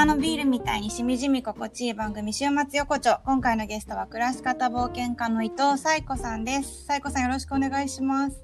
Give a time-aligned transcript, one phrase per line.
[0.00, 3.20] 生のビールみたいにしみじみ心地いい番組週末横丁。
[3.26, 6.86] 今回のゲストは暮らし方冒険家の伊藤彩子さんです。
[6.86, 8.42] 彩子さんよろしくお願いします。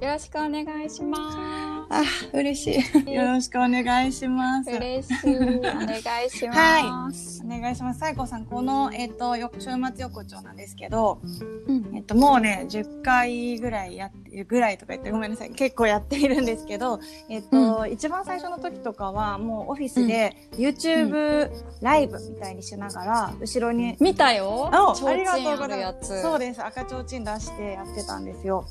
[0.00, 2.02] よろしくお願いしまあ、
[2.32, 3.12] 嬉しい。
[3.12, 4.70] よろしくお願いします。
[4.70, 4.76] す。
[4.76, 5.36] 嬉しい。
[5.36, 6.58] お願いします。
[6.58, 7.08] は
[7.44, 8.00] お願いします。
[8.00, 11.20] 彩子さん、この、えっ、と、よ週末横丁なんですけど、
[11.66, 15.50] うんえっと、もうね、10回ぐらいやってるぐらいとか言ってごめんなさい。
[15.50, 24.70] 結構やっているんですけど、えっと、一番最初の時とかは、もうオフィスで YouTube ライブみたいにしながら、後ろに、見たよ。
[24.72, 26.02] ありがとうごあざいま。
[26.02, 26.22] す。
[26.22, 26.64] そうです。
[26.64, 28.64] 赤ちょうちん出してやってたんですよ。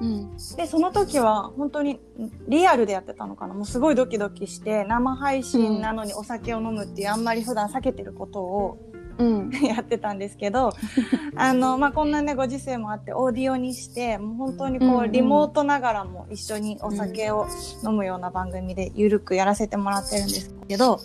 [0.00, 0.36] うん。
[0.56, 2.00] で、その時は本当に
[2.48, 3.54] リアルでやってたのかな。
[3.54, 8.91] もうすごいドキドキして、生配信なのにお酒を飲むっていう、あんまり普段避けてることをうん。
[9.62, 10.72] やってたんですけど、
[11.36, 17.46] あの、まあ、こんなね、ご時世もあって、オーディオにして、もう本当にこう、うんうんリモートながらも一緒にお酒を
[17.84, 21.00] 飲むような番組でゆるくやらせてもらってるんですけど、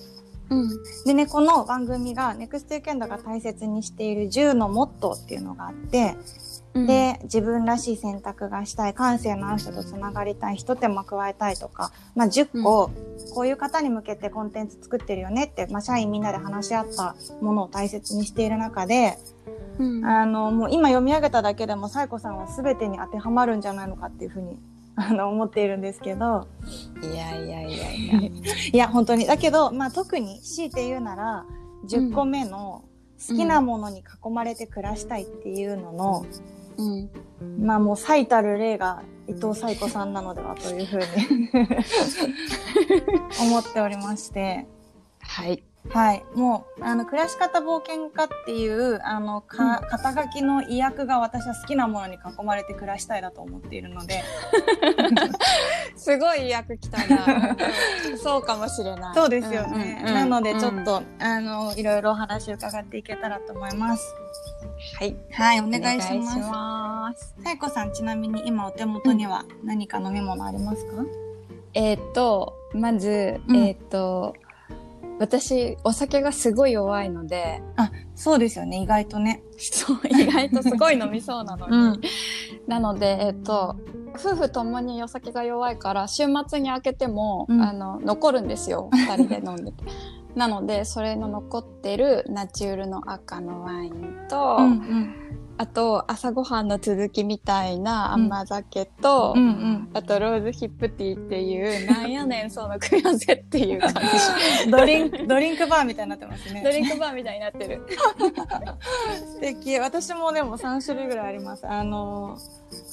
[0.50, 0.70] うん。
[1.06, 6.16] でね、この番組が、ネクストユーケンドが大切にしている10のモットーっていうのがあって、
[6.74, 12.92] で、自分らしい選択がしたい、感性のある人とつながりたい、一手間加えたいとか、まあ、10個、
[13.34, 19.18] こういう方に向けてコンテンツ作ってるよねって、まあ、社員みんなで話し合ったものを大切にしている中で、
[19.80, 24.58] うん、あの、もう今読み上げただけでも、サイコさんは全てに当てはまるんじゃないのかっていうふうに、
[24.96, 26.48] あの、思っているんですけど、
[27.02, 28.20] いやいやいやいや。
[28.74, 29.26] いや、本当に。
[29.26, 31.46] だけど、まあ、特に強いて言うなら、
[31.88, 32.84] 10個目の、
[33.28, 36.57] 好きなものに囲まれて暮らしたいっていうのの、うん。
[37.60, 41.50] まあもう最たる例が伊藤彩子さんなのではというふうに
[43.42, 44.68] 思っておりまして、
[45.20, 45.64] はい。
[45.90, 46.24] はい。
[46.36, 54.24] もう、あの、暮らし方冒険家っていう、あの、か、肩書きの意訳が私は好きなものに囲まれて暮らしたいだと思っているので、
[55.96, 57.56] すごい役来たな。
[58.22, 59.16] そうかもしれない。
[59.16, 60.02] そうですよね。
[60.04, 64.14] うんうんなのでちょっうんと、あの、いろいろお話を伺っていけたらと思います。
[65.00, 65.16] はい。
[65.32, 66.40] はい、おお願いします。
[66.40, 67.36] ます。
[67.44, 71.04] 彩子さん、ちなみに今お手元には何か飲み物ありますか、
[71.74, 74.36] えーっと、まず、うんえーっと、
[75.20, 79.42] 私、お酒がすごい弱いので、あ、そうですよね、意外とね。
[79.58, 81.78] そう、意外とすごい飲みそうなのに。
[81.78, 82.02] うん
[82.68, 83.78] なので、えっと、
[84.14, 88.90] 夫婦ともにお酒が弱いから、週末に開けても、うんあの、残るんですよ。
[88.92, 89.86] 二人で飲んでて。
[90.36, 95.14] なので、それの残ってるナチュールの赤のワインと、うん
[95.60, 104.00] あと、朝ごはんの続きみたいな甘酒と、うんうんあと、ローズヒップティーっていう、 なんやねん、その組み合わせっていう感じ。
[104.70, 106.62] ドリンク、ドリンクバーみたいになってますね。
[106.64, 107.82] ドリンクバーみたいになってる。
[109.34, 109.80] 素敵。
[109.80, 111.68] 私もでも3種類ぐらいあります。
[111.68, 112.38] あの、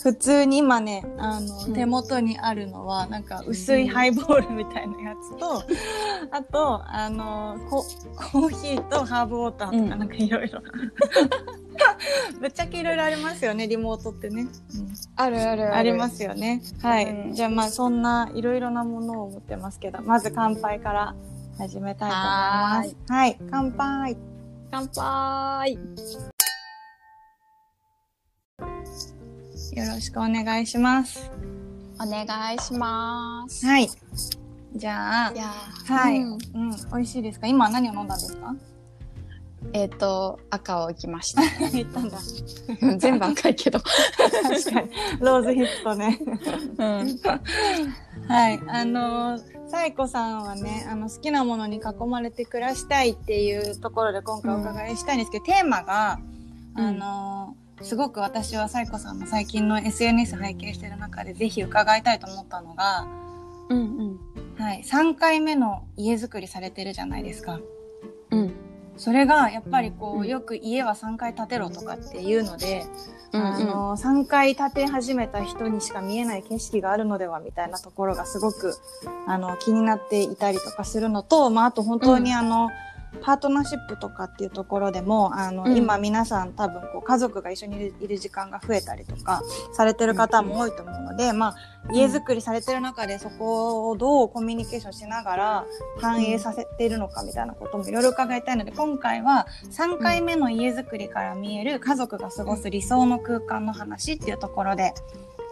[0.03, 5.63] 普通に今ね、あの、うん手元にあるのは、なんか薄いハイボールみたいなやつと、
[6.31, 7.83] あと、あの、コ
[8.17, 10.61] コーヒーとハーブウォーターとかうんなんかいろいろ。
[12.41, 14.43] ぶっちゃけいろいろありますよね、リモートってね。
[14.43, 14.49] うん
[15.17, 16.63] あるあるありますよね。
[16.83, 17.07] はい。
[17.07, 21.15] うんじゃあまあそんないろいろなものを持ってますけど、まず乾杯から
[21.59, 22.97] 始めたいと思います。
[23.09, 23.39] はい。
[23.51, 24.17] 乾杯。
[24.71, 25.79] 乾杯
[29.75, 31.31] よろしくお願いします。
[32.01, 33.67] お願いします。
[33.67, 33.89] はい。
[34.77, 35.45] じゃあい、や
[35.87, 36.71] はい、ううんん。
[36.93, 37.47] 美味しいですか？
[37.47, 38.55] 今何を飲んだんですか？
[39.73, 41.43] えっ、と、赤をいきました。
[41.73, 42.01] 言った
[42.99, 43.81] 全部赤いけど。
[43.81, 44.91] 確かに。
[45.21, 46.21] ローズヒップとね。
[46.79, 48.29] うん。
[48.29, 48.61] はい。
[48.69, 56.19] あのー、サイコさんはね、あの、好きなものに囲まれて暮らしたいっていうところで今回お伺いしたいんですけど、テーマが、
[56.75, 63.07] あのー、すごく私はサイコさんの最近の SNS 拝見してる中でぜひ伺いたいと思ったのが、
[63.69, 64.63] うんうん。
[64.63, 64.83] はい。
[64.83, 67.61] 3回目の家づくりされてるじゃないですか。
[68.31, 68.53] うん。
[68.97, 72.87] それがやっぱりこう、うんよく家は3回建てろとかっていうので、
[73.33, 78.77] うんあの3回建て始めた人にしか見えない景色があるのではみたいなところがすごく
[79.27, 82.71] あの気になっていたりとかするのと、まあ、あと本当にあの、
[83.23, 85.77] パートナーシップとかっていうところでもあの、うん。
[85.77, 91.57] 今皆さん多分こう家族が一緒にいる時間が増えたりとかされてる方も多いと思うので、まあ、
[91.93, 95.65] 家づくりされてる中でそこをどうコミュニケーションしながら
[96.01, 104.95] 反映させているのかみたいなこともいろいろ伺いたいので今回は3回目の家づくりから見える家族が過ごす理想の空間の話っていうところで、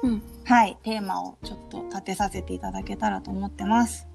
[0.03, 4.09] うんはい、テーマをちょっと立てさせていただけたらと思ってます。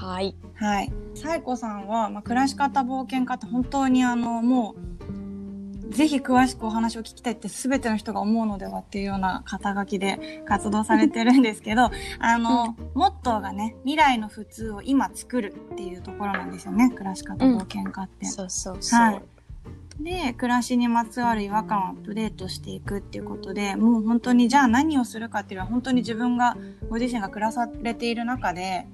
[0.00, 0.36] はい。
[0.54, 0.92] はい。
[1.14, 18.26] サイコさんは、まあ、暮らし方冒険家って本当にあの、もう、ぜひ詳しくお話を聞きたいって全ての人が思うのではっていうような肩書きで活動されてるんですけど、 あの、モットーがね、未来の普通を今作るっていうところなんですよね、暮らし方冒険家って。
[18.26, 19.00] そうそうそう。
[19.00, 19.22] はい。
[20.00, 26.56] で、暮らしにまつわる違和感をアップデートしていくっていうことで、もう本当にじゃあ何をするかっていうのは本当に自分が、
[26.88, 28.86] ご自身が暮らされている中で、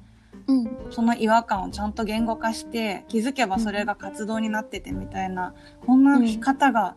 [0.47, 0.71] うん。
[0.91, 5.55] その違和感をちゃんと言語化して、気づけばそれが活動になっててみたいな、
[5.87, 6.97] こんな方が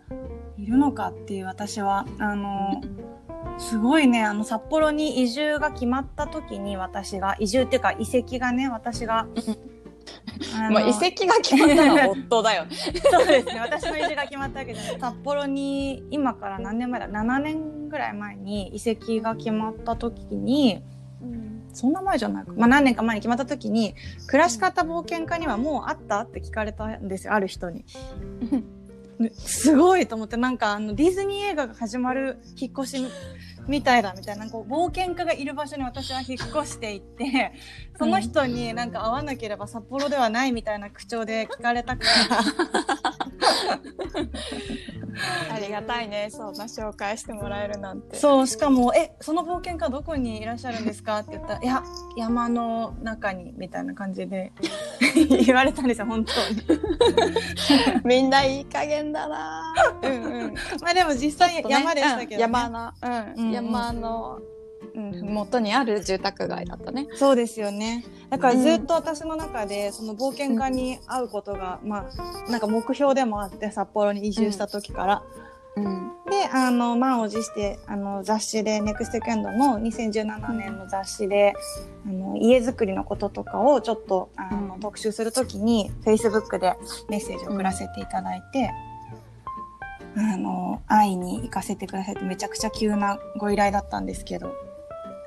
[0.58, 2.82] いるのかっていう私は、あの、
[3.58, 9.28] すごいね、あの、札幌に移住が決まった時に私が、移住っていうか遺跡がね、私が、あ
[10.72, 12.76] まあ、遺跡が決まったのは夫だよね。
[13.12, 13.60] そうですね。
[13.60, 15.00] 私の移住が決まったわけじゃない。
[15.00, 20.84] 札幌に、今から何年前だ ?7 年ぐらい前に遺跡が決まった時に、
[21.74, 22.54] そんな前じゃないか。
[22.56, 23.96] まあ何年か前に決まった時に、
[24.28, 27.86] 暮らし方冒険家にはもうあったって聞かれたんですよ、ある人に。
[29.38, 33.08] すごいと思って、なんかあのディズニー映画が始まる引っ越し
[33.68, 37.54] みたいだみたいな、こう冒険家がいる場所に私は引っ越していって、
[38.06, 42.40] その人になんか会わなければ札幌ではないみたいな口調で聞かれたから、
[45.56, 46.28] ありがたいね。
[46.30, 48.18] そんな紹介してもらえるなんて。
[48.18, 51.84] そう、しかも、え、その冒険家どこにいらっしゃるんですかって言ったら、いや、
[52.18, 54.52] 山の中に、みたいな感じで
[55.46, 58.02] 言われたんですよ、本当に。
[58.04, 59.74] みんないい加減だな。
[60.02, 60.54] うんうん。
[60.82, 64.40] まあでも実際山でしたけど、ねうん山の、うん、うんうん山の、
[64.96, 67.08] うん、元にある住宅街だったね。
[67.16, 68.06] そうですよね。
[68.30, 72.10] だからずっと私の中で、その冒険家に会うことが、ま
[72.48, 75.24] あ、なんか目標でもあって、札幌に移住した時から。
[75.76, 76.12] うん。
[76.30, 81.54] で、あの、満を持して、あの、雑誌で、ネクストケンドの2017年の雑誌で、
[82.06, 86.76] あの、家づくりのこととかをちょっと、あの、うん特集するときに、Facebook で
[87.08, 88.70] メッセージを送らせていただいて、
[90.16, 94.54] あの、会いに行かせてくださいってめちゃくちゃ急なご依頼だったんですけど、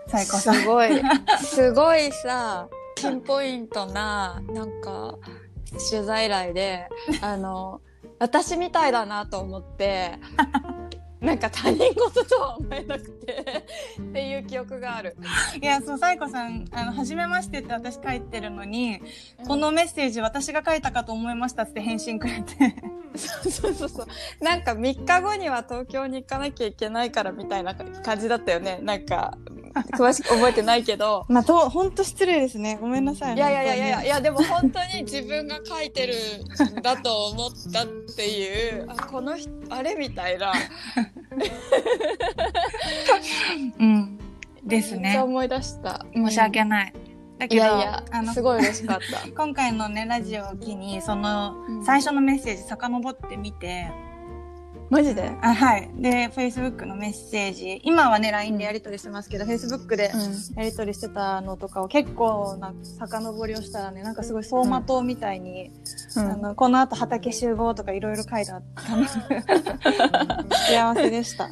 [0.08, 0.54] サイコさん。
[0.54, 1.02] すごい、
[1.40, 5.16] すごいさ、ピンポイントな、なんか、
[5.90, 6.88] 取材来で、
[7.20, 7.80] あの、
[8.18, 10.18] 私みたいだなと思って、
[11.20, 13.64] なんか他人事とは思えなくて、
[14.00, 15.16] っていう記憶がある。
[15.60, 19.00] いや、そう、サイコさん、あの、はじめましてって私書いてるのに、
[19.46, 22.76] このメッセージ私が書いたかと思いましたって返信くれて。
[23.16, 24.44] そうそうそうそう。
[24.44, 28.78] なんか3日後には東京に行かなきゃいけないからみたいな感じだったよね。
[28.82, 29.38] なんか、
[29.92, 31.26] 詳しく覚えてないけど。
[31.28, 32.78] まあ、と、ほんと失礼ですね。
[32.80, 33.34] ごめんなさい。
[33.34, 36.14] いやいやいやいやいや、でも本当に自分が書いてる
[36.78, 37.86] んだと思ったっ
[38.16, 40.52] ていう、 あ、この人、あれみたいな。
[43.78, 44.18] うん。
[44.64, 45.18] ですね。
[45.18, 46.04] 思い出した。
[46.14, 46.92] 申し訳ない。
[47.38, 49.28] だいけど、やいやあ、のす、ごい嬉しかった。
[49.30, 53.90] 今回のね、ラジオを機に、その、うん最初のメッセージ遡ってみて、
[54.88, 55.30] マジで？
[55.42, 55.90] あ、はい。
[55.96, 60.12] で、Facebook のメッセージ、今はね、LINE でやり取りしてますけど、Facebook で
[60.56, 65.72] やり取りしてたのとかを結構な遡りをしたらね、なんかすごい走馬灯みたいに、
[66.16, 69.06] あの、この後畑集合とかいろいろ書いてあったの。
[70.68, 71.48] 幸せでした。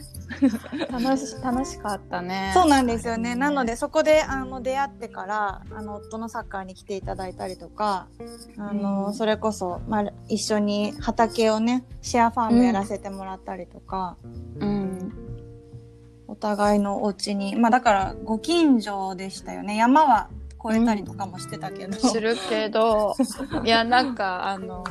[0.91, 2.53] 楽し、楽しかったね。
[2.55, 3.35] そうなんですよね。
[3.35, 8.09] なので、そこで、あの、出会ってから、あの、夫のサッカーに来ていただいたりとか、
[8.59, 14.17] あの、うんそれこそ、まあ、一緒に畑をね、シェアファームやらせてもらったりとか、
[14.61, 15.12] うん。
[16.27, 19.77] お互いのお家に、まあ、だから、ご近所でしたよね。
[19.77, 20.31] 山は
[20.65, 22.08] 越えたりとかもしてたけど。
[22.08, 23.15] するけど、
[23.65, 24.84] いや、なんか、あの、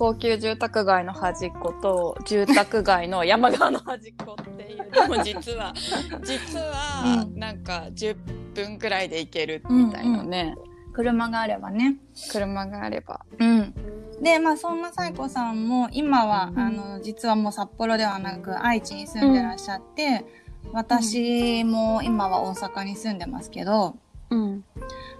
[0.00, 4.90] 高級住宅街の端っこと住宅街の山側の端っこっていう。
[4.90, 5.74] でも実は
[6.24, 7.38] 実はうん。
[7.38, 8.16] なんか10
[8.54, 10.54] 分くらいで行けるみたいなね、
[10.94, 11.96] 車があればね。
[12.32, 13.20] 車があれば。
[13.38, 13.74] うん。
[14.22, 16.58] で、まあ、そんなサイコさんも、今は、うん。
[16.58, 20.24] あの、実はもう札幌ではなく、愛知に住んでらっしゃって、
[20.72, 23.96] 私も今は大阪に住んでますけど、
[24.30, 24.64] うん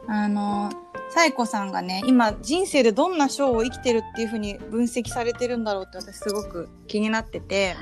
[0.07, 0.71] あの、
[1.11, 7.75] サイコさんがね、今人生でどんな章を生きてるっていうふうに分析されてるんだろうって私すごく気になってて、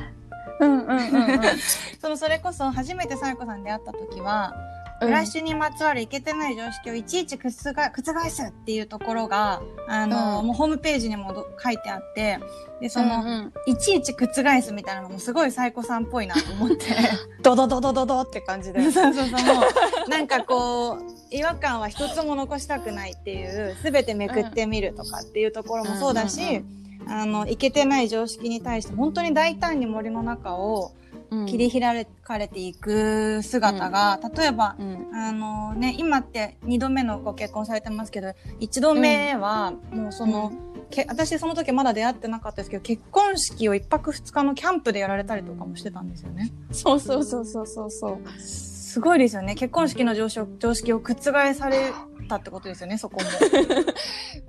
[0.60, 1.40] うんうんうんうん。
[2.00, 4.54] そのそれこそ初めてサイコさんに出会った時は、
[5.00, 10.46] 暮らしにまつわるいけてない常識をいちいち覆覆すっていうところが、あの、うん。
[10.46, 12.40] もうホームページにもど書いてあって、
[12.80, 13.52] で、その、うんうん。
[13.66, 16.86] いちいち覆すみたいなのもすごいサイコさんっぽいなと思って。
[17.42, 18.82] ドドドドドドって感じで。
[18.90, 19.30] そうそうそう。
[19.30, 19.62] も
[20.06, 20.98] う、なんかこう、
[21.30, 26.78] 違和感は一つも残したくないっていう、すべてめくってみるとかっていうところもそうだし、うんうん
[27.10, 31.07] あの、いけてない常識に対して、本当に大胆に森の中を、うん
[31.46, 38.28] 切り開かれていく姿が、例えば、うんあのね、今って2度目のご結婚されてますけど、
[38.60, 40.52] 1度目はもうその、
[40.90, 46.52] け私その時まだ出会ってなかったですけど、結婚式を1泊2日のキャンプでやられたりとかもしてたんですよね。
[46.72, 49.54] そうそうそうそうそうそうすごいですよね。
[49.54, 51.92] 結婚式の常識常識を覆され
[52.28, 53.28] たってことですよね、そこも。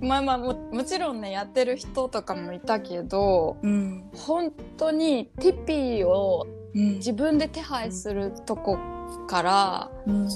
[0.06, 4.04] まあまあももちろんねやってる人とかもいたけどうん。
[4.14, 6.59] 本当にティピーをうん。
[6.74, 8.78] 自分で手配するとこ
[9.26, 10.28] からうん。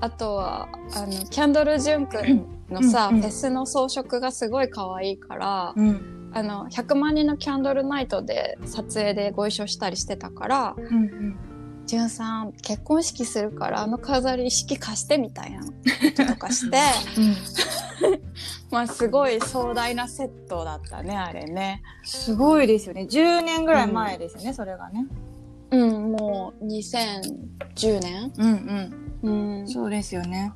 [0.00, 6.30] あとはあのキャンドル・ジュン君のさ、うんうんフェスの装飾がすごい可愛いから、うん。
[6.34, 11.36] あの100万人のキャンドルナイトで撮影でご一緒したりしてたからうん。
[11.84, 15.72] 「ジュンさん結婚式するからあの飾り意識貸して」みたいなこ
[16.16, 16.78] ととかして
[18.70, 21.82] まあすごい壮大なセットだったねあれね。
[22.04, 23.02] すごいですよね。
[23.02, 25.06] 10年ぐらい前ですよね、それがね。
[25.72, 29.60] うんもう2010年、うんうん。
[29.60, 30.52] うん、そうですよね。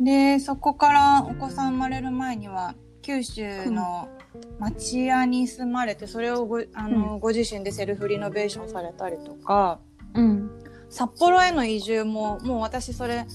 [0.00, 4.08] で、そこからお子さん生まれる前には、九州の
[4.58, 9.80] 町屋に住まれて、それをごあの、ご自身でセルフリノベーションされたりとか、
[10.14, 10.50] うん
[10.90, 13.26] 札幌への移住も、もう私それ、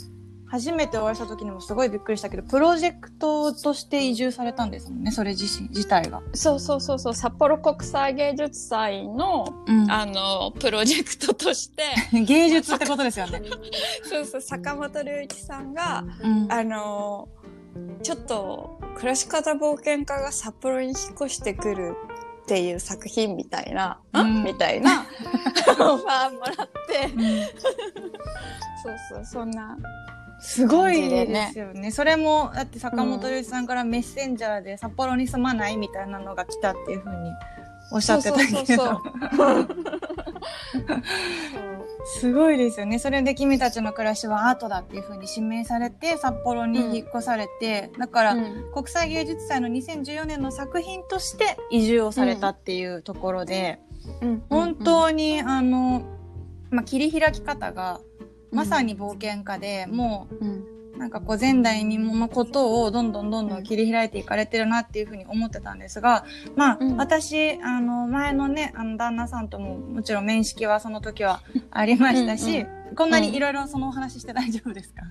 [0.53, 6.22] 初めてお会いした時にもすごいびっくりしたけど、プロジェクトとして移住されたんですもんね、それ自身、自体が。
[6.33, 7.15] そうそうそうそう。
[7.15, 9.91] 札幌国際芸術祭のうん。
[9.91, 11.83] あのプロジェクトとして。
[12.13, 13.41] 芸術ってことですよね。
[14.07, 16.51] そうそう坂本龍一さんがうん。
[16.51, 17.29] あの
[18.03, 21.95] ちょっと暮らし方冒険家が札幌に引っ越してくる
[22.43, 24.41] っていう作品みたいな、うん。
[24.41, 25.03] んみたいな。
[25.79, 27.10] オファーもらって。
[28.83, 29.75] そうそうそんな
[30.43, 31.89] すごいですよね。
[31.91, 37.15] それも、だって坂本龍一さんからメッセンジャーで札幌に住まないみたいなのが来たっていうふうに
[37.93, 39.01] おっしゃってたけど。
[42.05, 43.00] すごいですよね。
[43.00, 48.71] それで君たちの暮らしはアートだっていうふうに指名されて、札幌に引っ越されて、だから、うん。
[48.73, 53.79] 国際芸術祭の2014年の作品として移住をされたっていうところで、
[54.21, 54.43] うん。
[54.50, 56.03] 本当に、あの、
[56.71, 58.01] まあ、切り開き方が、
[58.53, 60.63] まさに冒険家で、もう、うん
[60.95, 66.24] なんかこう前代未聞のことをどんどんどんどん切り開いていかれてるなっていうふうに思ってたんですが、
[66.55, 66.98] まあ、うん。
[66.98, 71.41] 私、あの、前のね、あの、旦那さんとももちろん面識はその時は
[71.72, 75.01] ありましたし、うんこんなにいろいろそのお話して大丈夫ですか、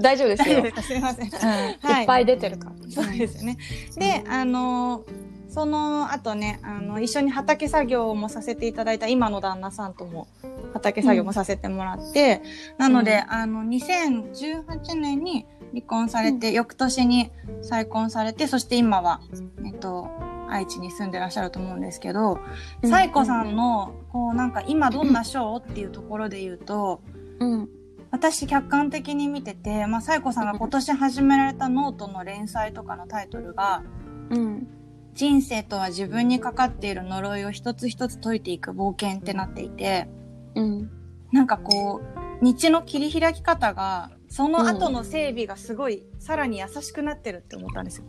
[0.00, 0.64] 大丈夫ですよ。
[0.66, 0.82] すか？
[0.82, 1.26] すいません。
[1.26, 1.32] うん。
[1.38, 2.00] はい。
[2.00, 3.04] いっぱい出てるから。
[3.04, 3.58] そうですよね。
[3.96, 5.04] で、あの、
[5.48, 10.28] その後ね、あの、一緒に畑作業もさせていただいた今の旦那さんとも
[10.74, 12.42] 畑作業もさせてもらって、
[12.76, 17.30] なので、うんあの、2018年に離婚されて、翌年に
[17.62, 19.20] 再婚されて、そして今は、
[19.64, 20.08] えっと、
[20.48, 22.38] 愛知に住んでらっしゃると思うんですけど、
[22.82, 22.90] うん。
[22.90, 27.00] サイコさんの、こう、なんか今どんな章っていうところで言うと、
[27.40, 27.68] うん。
[28.10, 33.82] 私客観的に見てて、まあ、サイコさんが今年始められたノートの連載とかのタイトルが、
[34.30, 34.68] うん
[35.18, 40.08] 人生とは自分にかかっている呪いを一つ一つ解いていく冒険ってなっていて、
[40.54, 40.90] うん。
[41.32, 42.00] なんかこ
[42.40, 48.04] う、道の切り開き方が、その後の整備がすごい、さらに優しくなってるって思ったんですよ。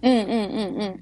[0.00, 1.00] うんうんうんうん。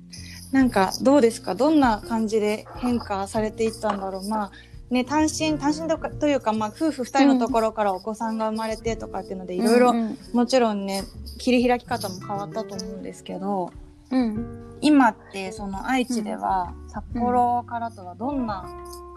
[0.50, 1.54] なんか、どうですか？
[1.54, 4.28] どんな感じで変化されていったんだろう？
[4.28, 4.50] まあ、
[4.90, 11.04] ね、単身、単身とかというか、まあ、夫婦二人のところからお子さんが生まれてとかっていうので、いろいろう、んもちろんね、
[11.38, 13.70] 切り開き方も変わったと思うんですけど、
[14.10, 14.78] うん。
[14.80, 18.64] 今ってその愛知では札幌からとはどんな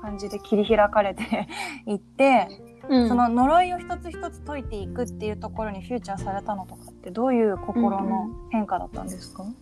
[0.01, 1.47] 感じで切り開かれて
[1.85, 2.47] いって、
[2.89, 3.07] うん。
[3.07, 9.43] その呪いを一つ一つ解いていくっていうところにフューチャーされたのとかってどういう心の変化だったんですか？
[9.43, 9.55] うん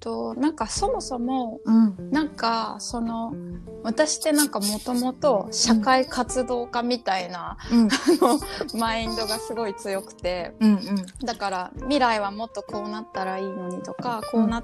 [0.00, 2.10] となんかそもそもうん。
[2.10, 3.34] なんかその
[3.82, 7.88] 私ってなんかもともと社会活動家みたいな、うん。
[7.88, 8.40] あの
[8.78, 10.80] マインドがすごい強くてうんうん。
[11.24, 14.62] だから未来はもっとこうなったらいいのにとかこうな、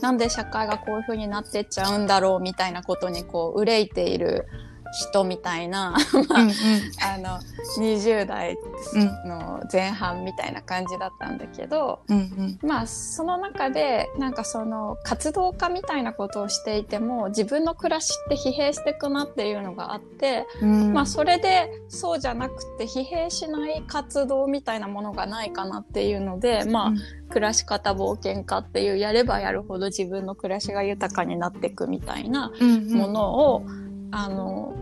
[0.00, 4.46] なんで社会がこういう風になってっちゃうんだろうみたいなことにこう憂いている
[4.92, 6.28] 人みたいなうんうん。
[6.28, 7.40] あの
[7.78, 8.56] 20代
[8.94, 12.68] うんの前半みたいな感じだったんだけど、うんうん。
[12.68, 20.92] まあその中でなんかその活動家みたいなことをしていても自分の暮らしって疲弊していくなっていうのがあって、うん。
[20.92, 26.98] まあそれでそうじゃなくて疲弊しない活動みたいなものがないかなっていうのでまあ、うん
[27.32, 33.66] 暮らし方冒険家っていうやればやるほど自分の暮らしが豊かになっていくみたいなうんうんものを、
[34.12, 34.76] あの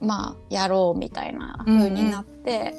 [0.00, 2.74] まあやろうみたいな風になって、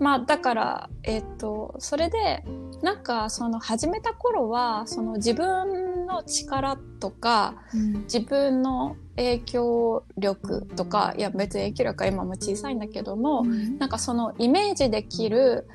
[0.00, 2.44] まあだからえっ、とそれで
[2.82, 7.92] なんかその始めた頃はその自分分の力とかうん。
[8.04, 13.44] 自分の影響力とかいや別に影響力は今も小さいんだけども、
[13.78, 15.66] なんかそのイメージできる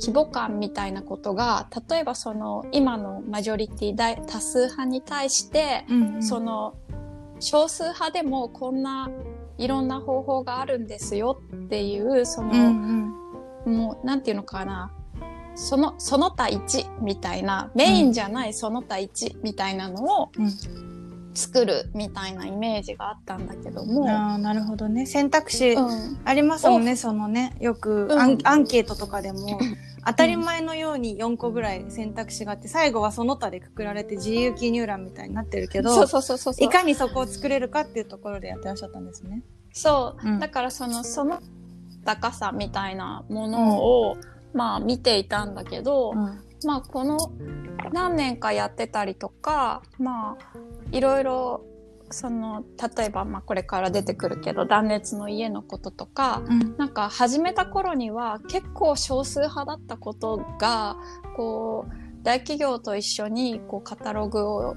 [0.00, 6.22] 規模感みたいなことが例えばその今のマジョリティ大多数派に対して、うん。
[6.22, 6.74] その
[7.40, 9.10] 少数派でもこんな
[9.58, 13.14] いろんな方法があるんですよっていうその、うん
[13.66, 13.76] うん。
[13.76, 14.92] もうなんていうのかな。
[15.54, 20.97] そのその他1みたいなメインじゃないその他1みたいなのをうん
[21.38, 25.06] 作るみたいなイメージがあったんだけども、ああなるほどね。
[25.06, 26.20] 選択肢うん。
[26.24, 27.56] ありますもんね、そのね。
[27.60, 28.18] よくうん。
[28.18, 29.60] アン,、アンケートとかでも
[30.04, 36.04] 当たり前のように4個ぐらい選択肢があって最後はその他でくくられて自由記入欄みたいになってるけど
[36.58, 39.42] いかにそこを作れるかっていうところでやってらっしゃったんですね。
[39.72, 40.38] そう、うん。
[40.40, 41.40] だからそのその
[42.04, 44.16] 高さみたいなものを、
[44.54, 47.32] まあ見ていたんだけど、うんまあこの
[47.92, 50.58] 何年かやってたりとかまあ
[50.92, 51.64] いろいろ
[52.10, 52.64] その
[52.96, 56.76] 例えばまあこれから出てくるけど断熱の家のこととかうん。
[56.76, 60.96] なんか始めた頃には結構少数派だったことが
[61.36, 64.76] こう大企業と一緒にこうカタログを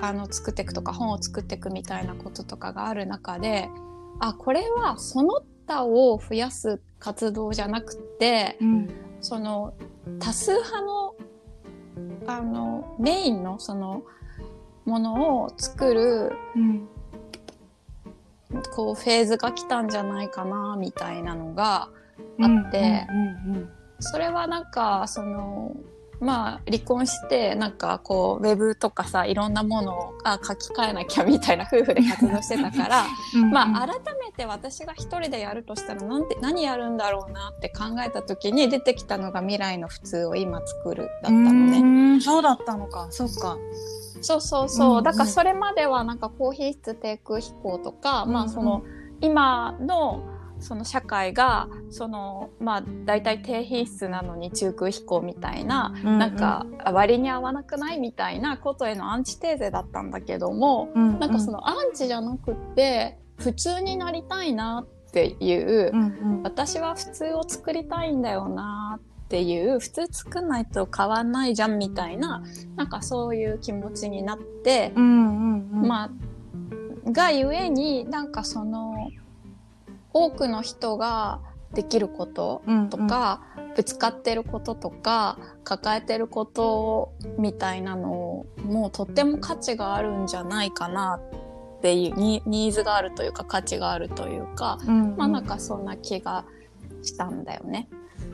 [0.00, 3.68] あの作っていくとか本を作っていくみたいなこととかがある中で
[4.20, 8.88] あこれはその他を増やす活動じゃなくてうん
[9.24, 9.74] その
[10.20, 11.14] 多数派の
[12.26, 14.02] あのメインのその
[14.84, 16.88] ものを作るうん。
[18.74, 21.88] こうフェーズが来たんじゃないかなみたいなのが
[22.40, 23.04] あって
[23.98, 25.74] それはなんかその
[26.20, 41.78] まあ離婚してなんかこうウェブとかさいろんなものをあ書き換えなきゃみたいな夫婦で活動してたから うんまあ改めて私が一人でやるとしたらなんて何やるんだろうなって考えた時に出てきたのが未来の普通を今作るだったのね。
[41.80, 41.84] う
[42.16, 42.20] ん。
[42.20, 43.08] そうだったのか。
[43.10, 43.56] そっか。
[44.20, 45.04] そうそうそう、うんうん。
[45.04, 48.82] だからそれまではなんか高品質低空飛行とか、まあその
[49.20, 50.22] 今の
[50.64, 57.98] その社会がそのまあ大体低品質なのに中空飛行みたいな、うんなんか割に合わなくない？
[57.98, 61.18] みたいなことへのアンチテーゼだったんだけども、うん。
[61.18, 66.42] なんかそのアンチじゃなくって普通になりたいなっていう、うんうん。
[66.42, 72.42] 私は普通を作りたいんだよなっていう普通作んないと変わんないじゃんみたいな
[72.76, 75.88] なんかそういう気持ちになって、うんうんうん。
[75.88, 76.10] まあ
[77.10, 78.93] がゆえになんかその
[80.14, 81.40] 多くの人が
[81.74, 83.42] できることうんとか、
[83.76, 91.20] ぶつかってることとか抱えてることみたいなのをもうとっても価値があるんじゃないかな
[91.78, 95.16] っていうニニーズがあるというか価値があるというか、うんうん。
[95.16, 96.44] まあなんかそんな気が
[97.02, 97.88] したんだよね。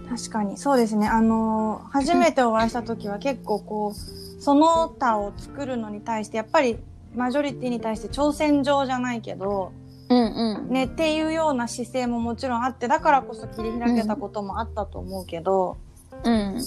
[0.09, 0.59] 確かに。
[0.59, 1.09] そうですね。
[1.09, 6.79] あの初めてお会いした時は結構こうその他を作るのに対してやっぱり
[7.15, 9.73] マジョリティに対して挑戦状じゃないけど、
[10.11, 10.69] うんうん。
[10.69, 15.79] ね、っていうような姿勢ももちろんあってだからこそ切り開けたこともあったと思うけど、
[16.25, 16.61] うん。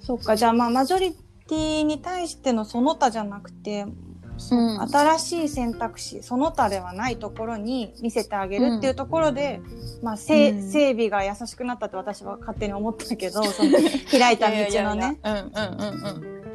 [0.00, 9.60] そっかじゃあまあマジョリティに対してのその他じゃなくて、うん新しい選択肢その他ではないところに見せてあげるっていうところで、
[10.00, 13.78] まあ、せうん整備が優しくなったって私は勝手に思ったけど その
[14.12, 15.18] 開いた道のね。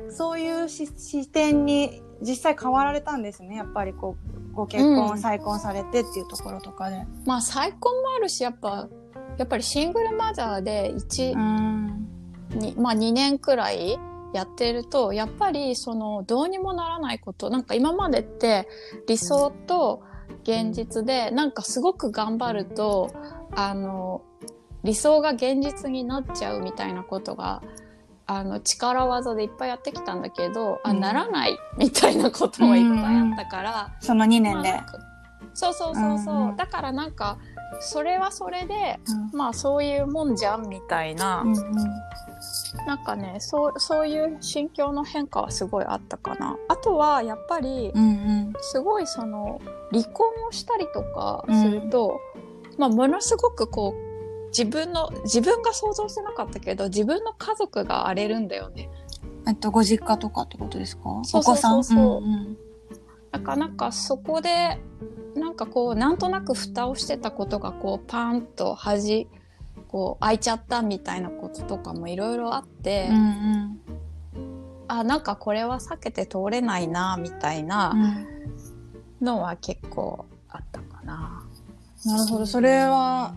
[0.09, 3.55] そういうし視点に実際変わられたんですね。
[3.55, 4.15] やっぱりこ
[4.51, 5.17] うご結婚、うん。
[5.19, 7.05] 再婚されてっていうところとかで。
[7.25, 8.87] まあ再婚もあるしやっぱ
[9.37, 12.07] やっぱりシングルマザーで1、うん。
[12.59, 13.97] にまあ2年くらい
[14.33, 18.67] やってるとやっぱりそのどうにもならないことなんか今までって
[19.07, 20.03] 理想と
[20.43, 23.11] 現実でなんかすごく頑張ると
[23.55, 24.23] あの
[24.83, 27.61] 理想が現実になっちゃうみたいなことが
[28.25, 30.99] あの力技でいっぱいやってきたんだけど、あうん。
[30.99, 34.71] ならないみたいなこともいっぱいあったから、その2年で。
[34.71, 34.85] まあ
[35.55, 36.49] そうそうそうそう、うん。
[36.49, 37.37] うんだからなんか
[37.79, 38.99] それはそれで
[39.31, 39.37] うん。
[39.37, 41.73] まあそういうもんじゃんみたいな、うんうん。
[42.87, 46.57] なんかねそうそういう心境の変化はすごいあったかな。
[46.69, 48.09] あとはやっぱりうんう
[48.49, 48.53] ん。
[48.61, 49.59] すごいその
[49.91, 52.19] 離婚をしたりとかすると、
[52.77, 54.12] まあものすごくこう
[54.55, 58.89] 自分の自分が想像してなかったけど自分の家族が荒れるんだよね。
[59.47, 61.21] えっと、ご実家とかってことですか？
[61.23, 62.21] そうそうそうそう。
[62.21, 62.23] ん？
[62.23, 62.57] んん。
[63.31, 64.79] なかなかそこで
[65.35, 69.27] なんかこうなんとなく蓋をしてたことがこうパーンと端
[69.87, 73.79] こう開いちゃったみたいなこととかもいろいろあって、うんうん。
[74.87, 79.25] あなんかこれは避けて通れないなみたいなうん。
[79.25, 81.43] のは結構あったかな。
[82.05, 82.45] なるほど。
[82.45, 83.33] それは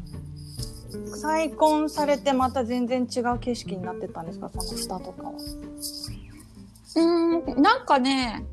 [1.05, 4.51] 再婚されてまた全然違う景色になってたんですか？
[4.59, 5.33] その下とかは。
[6.97, 7.01] う
[7.59, 8.45] んなんかね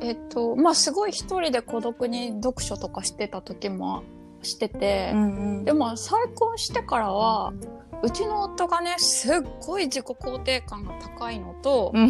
[0.00, 4.02] えっとまあすごい一人で孤独に読書とかしてた時も
[4.46, 5.64] してて、うんうん。
[5.64, 7.52] でも再婚してからは
[8.02, 12.04] うちの夫がねすっごい自己肯定感が高いのと、うん。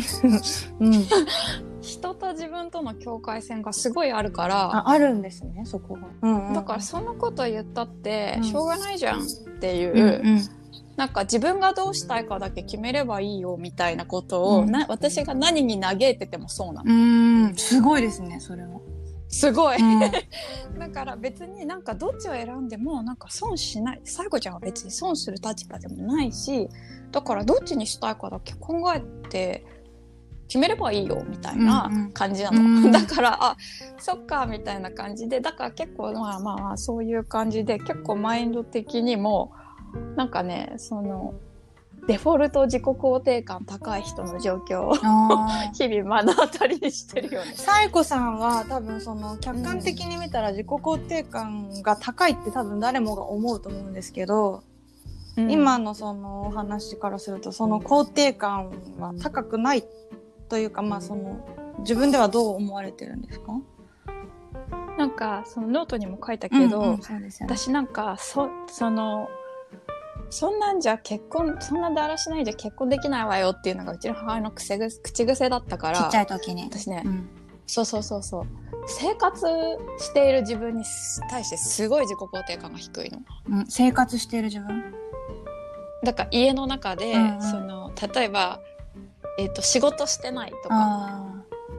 [0.81, 1.07] うん。
[1.81, 6.55] 人と自分との境界線がすごいあるからああるんですねそこが、うんうん。
[6.55, 8.45] だからそんなこと言ったってうん。
[8.45, 9.25] しょうがないじゃんっ
[9.61, 10.41] ていう、うんうん。
[10.97, 14.71] なんか自分がどうしたいかだけ決めればいいよみたいなことを、うん。
[14.71, 16.93] な私が何に嘆いててもそうなの。
[16.93, 17.55] うん。
[17.55, 18.81] すごいですねそれは、
[19.29, 19.77] すごい。
[19.81, 20.01] うん
[20.79, 24.01] だから別になんかどっちを選んでもなんか損しない。
[24.05, 26.69] 最後ちゃんは別に損する立場でもないし、
[27.11, 29.65] だからどっちにしたいかだけ考えて
[30.49, 32.61] 決めればいいよみたいなうんうん感じなの。
[32.61, 33.57] うん だから、あ、
[33.99, 39.53] そっかみたいな感じで、だから結構まあまあまあそういう感じで結構マインド的にも
[40.17, 41.35] なんかね、その
[42.07, 44.95] デフォルト自己肯定感高い人の状況を
[45.73, 47.53] 日々目の当たりにしてるよね。
[47.55, 54.63] サイコさんは多分その客観的に見たら自己肯定感が高いって多分誰もが思うと思うんですけど、
[55.37, 59.85] 今のそのお話からするとその肯定感は高くない
[60.49, 61.47] というかまあその
[61.81, 63.53] 自分ではどう思われてるんですか？
[64.97, 67.31] なんかそのノートにも書いたけど、うんうんね。
[67.41, 69.29] 私なんかそその
[70.31, 76.65] そんなんじゃ結婚そんなだらしないじゃ結婚できないわよっていうのがうちの母親の癖ぐ口癖だったからちっちゃい時に。
[76.65, 77.29] 私ね、うん。
[77.67, 78.47] そうそうそうそう。
[78.89, 79.47] 生活
[79.99, 80.85] している自分に
[81.31, 83.19] 対してすごい自己肯定感が低いの。
[83.51, 83.67] うん。
[83.69, 84.95] 生活している自分？
[86.05, 87.43] だから家の中で、うんうん。
[87.43, 88.61] その例えば、
[89.39, 91.33] えー、と仕事してないとかあ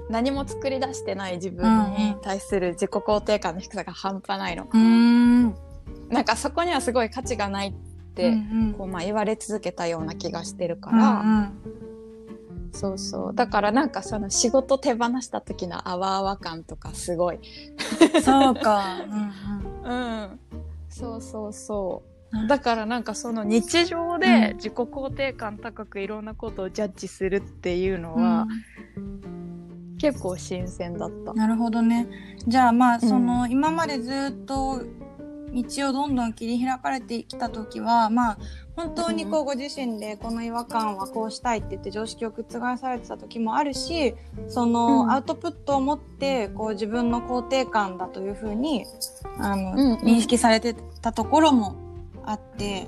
[0.10, 2.22] 何も作り出してない自分うんにうん。
[2.22, 4.66] 対する自己肯定感の低さが半端ないの。
[4.66, 5.56] ーうーん。
[6.10, 7.74] なんかそこにはすごい価値がない
[8.18, 12.72] って、うんこうまあ言われ続けたような気がしてるかうんら、うん。
[12.72, 13.36] そうそう。
[13.36, 17.40] だからなんかその仕事手放した時のあわあわ感とかすごい。
[18.24, 18.98] そうか。
[19.86, 20.40] うんうん。
[20.90, 22.04] そうそうそ
[22.34, 22.38] う。
[22.40, 22.48] うん。
[22.48, 28.24] だからなんかその日常で自己肯定感高くいろんなことをジャッジするっていうのうん。
[28.24, 28.48] は
[30.00, 31.34] 結構新鮮だった。
[31.34, 32.08] なるほどね。
[32.48, 33.02] じゃあまあ、ん。
[33.02, 34.82] その今までずっと
[35.64, 38.38] 道をどんどん切り開かれてきた時はまあ
[38.76, 44.14] 本当にこうご自身でこの違和感はこうしたいって言って常識を覆されてた時もあるし
[44.48, 45.12] そのうん。
[45.12, 48.86] アウトプットを持ってこう自分の肯定感だというふうに
[49.40, 50.00] あの、うんうん。
[50.02, 51.76] 認識されてたところも
[52.24, 52.88] あって、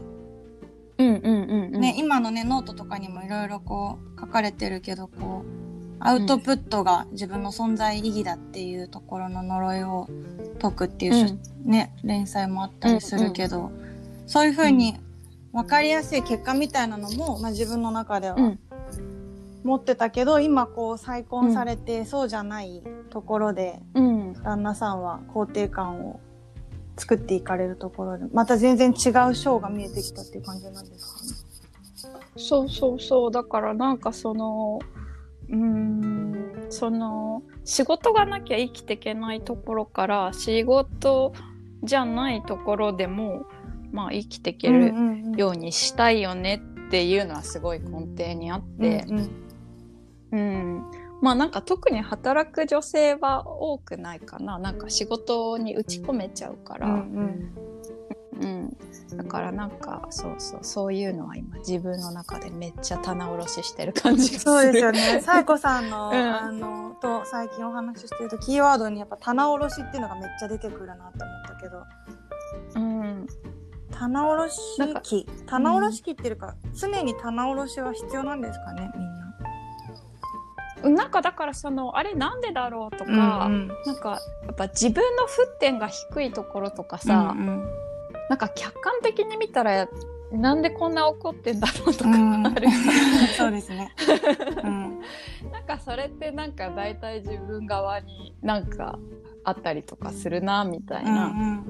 [0.97, 1.29] うんうんう
[1.69, 1.81] んうん。
[1.81, 5.68] ね、今のねノートとかにもいろいろこう書かれてるけどこう
[5.99, 10.07] アウトプットが自分の存在意義だっていうところの呪いを
[10.61, 13.71] 解くっていうしょ、ね連載もあったりするけど、
[14.25, 14.97] そういうふうに
[15.51, 18.59] 分かりやすい結果みたいなのも、まあ、自分の中ではうん。
[19.61, 24.33] 持ってたけど、今こう再婚されてそうじゃないところでうん。
[24.41, 26.21] 旦那さんは肯定感を
[26.97, 31.13] 作っていかれるところでまた全然違うショーが見えてきたっていう感じなんです
[32.03, 32.13] かね？
[32.37, 33.31] そうそうそう。
[33.31, 34.79] だからなんかその
[35.49, 36.67] うーん。
[36.69, 41.33] その仕事がなきゃ生きていけないところから仕事
[41.83, 43.45] じゃないところでも
[43.91, 44.93] まあ生きていける
[45.35, 49.19] ようにしたいよねっていうのはすごい根底にあって、うん。
[49.19, 49.29] うん。
[50.31, 54.57] うんまあなんか特に働く女性は多くないかな。
[54.57, 57.68] なんか仕事に打ち込めちゃうから、うん
[58.39, 58.77] うん、
[59.17, 64.51] だからなんかそうそうそういうのは今自分の中でめっちゃ棚卸ししてる感じがする。
[64.51, 65.19] そうですよね。
[65.21, 66.15] サイコさんの、うん。
[66.15, 71.83] あの、と最近お話ししてると、キーワードにやっぱ棚卸しっていうのがめっちゃ出てくるなって思ったけど、
[72.75, 73.27] うん、
[73.91, 79.19] 棚卸し機棚卸し機っていうか、常に棚卸しは必要なんですかね、みんな。
[80.95, 87.65] なんかだからそのあれなんでだろうとか、うんなんかやっぱ自分の沸点が低いところとかさ、うん
[88.29, 89.89] なんか客観的に見たら
[90.31, 92.45] なんでこんな怒ってんだろうとかうん。
[92.45, 92.67] ある、
[93.35, 93.91] そうですね。
[94.63, 95.01] うん。
[95.51, 98.99] なんかそれってなんか大体自分側になんか
[99.43, 101.63] あったりとかするなみたいうんな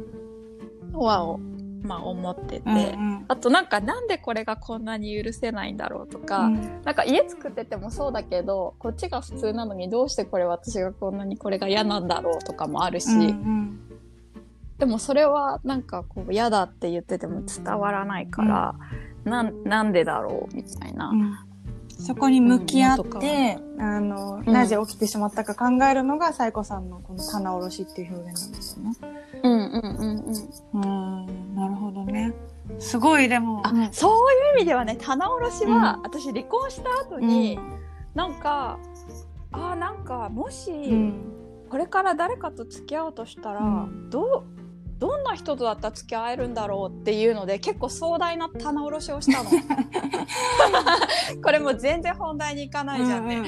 [0.91, 1.37] のは、
[1.83, 2.79] まあ思ってて、うんう
[3.19, 3.25] ん。
[3.29, 6.81] あとなんかなんでこれがこんなに許せないんだろうとか、うん。
[6.83, 13.79] なんか家作っててもそうだけどこっちが普通なのにどうしてこれ私がこんなにこれが嫌なんだろうとかもあるし、うんうん
[14.79, 18.75] でもそれはなんかこう嫌だって言ってても伝わらないから、
[19.25, 21.09] なんなんでだろうみたいな。
[21.09, 21.37] うん。
[21.99, 24.45] そこに向き合っうんあの、ん。
[24.45, 28.95] なぜ起きてしまったか考えるのが、サイコさんのこの棚卸しっていう表現なんですよね。
[29.43, 30.35] うんうんうん
[30.73, 31.27] うん。
[31.27, 32.33] うん、なるほどね。
[32.79, 36.01] すごい、でも、あ、うんそういう意味ではね棚卸しは、うん。
[36.03, 37.59] 私離婚した後に、
[38.15, 38.79] なんか
[39.51, 41.13] あなんかもし、うん。
[41.69, 44.09] これから誰かと付き合うとしたら、うん。
[44.09, 44.58] どう
[44.99, 49.49] どんな人とだったら付き合えるんだろうっていうので結構壮大な棚卸しをしたの。
[51.41, 53.41] これもう全然本題に行かないじゃんね。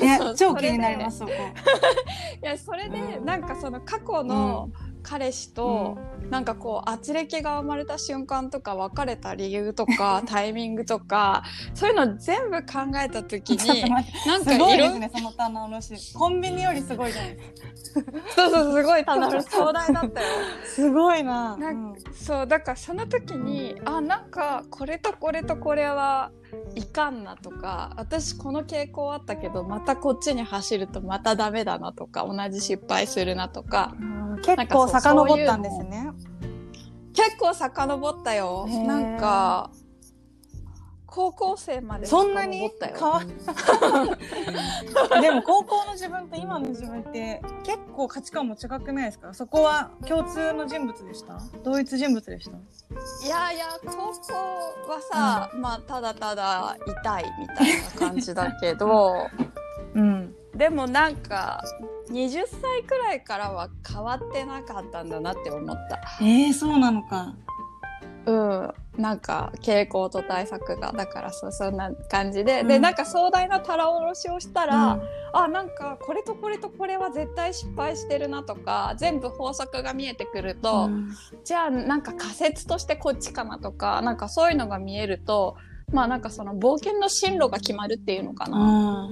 [0.00, 1.30] いや超気になりますそこ。
[1.30, 4.70] いやそれでうんなんかその過去の
[5.04, 5.98] 彼氏と、
[6.30, 13.90] なんかこう圧力が生まれた瞬間とか別れた理由とか タイミングとかそういうの全部考えた時に
[14.26, 16.14] なんかいいろねその棚卸し。
[16.14, 17.68] コンビニよりすごいじゃないですか。
[18.34, 19.04] そうそうすごい。
[19.04, 20.26] 棚卸し壮大だったよ。
[20.66, 21.56] すごいな。
[21.56, 26.30] なんそうだからその時にあなんかこれとこれとこれは
[26.74, 34.40] いかんなとか私この傾向あったけどまたこっちに走るとまたダメだなとか同じ失敗するなとかうん。
[34.42, 36.10] 結構遡ったんですね。
[37.14, 38.66] 結構遡ったよ。
[38.86, 39.70] なんか
[41.14, 42.58] 高校生までそんなに？
[42.58, 42.96] 遡ったよ。
[42.98, 43.08] 変
[45.10, 49.32] わでも高校の自分と今の自分って結構価値観も違くないですか？
[49.32, 51.38] そこは共通の人物でした？
[51.62, 52.56] 同一人物でした？
[53.26, 54.32] いやいや高校
[54.90, 59.28] はさ、まあただただ痛いみたいな感じだけど
[59.94, 60.34] うん。
[60.56, 61.62] でもなんか
[62.10, 66.00] 20歳くらいからは変わってなかったんだなって思った。
[66.20, 67.34] えー、そうなのか。
[68.26, 72.68] うん、なんか傾向と対策がだからそうそんな感じで、うん。
[72.68, 75.02] でなんか壮大な棚卸しをしたら、うん。
[75.32, 81.10] あなんかこれとこれとこれは絶対失敗してるなとか全部法則が見えてくると、うん。
[81.44, 85.56] じゃあなんか仮説としてこっちかなとかなんかそういうのが見えると
[85.92, 89.10] まあなんかその冒険の進路が決まるっていうのかな。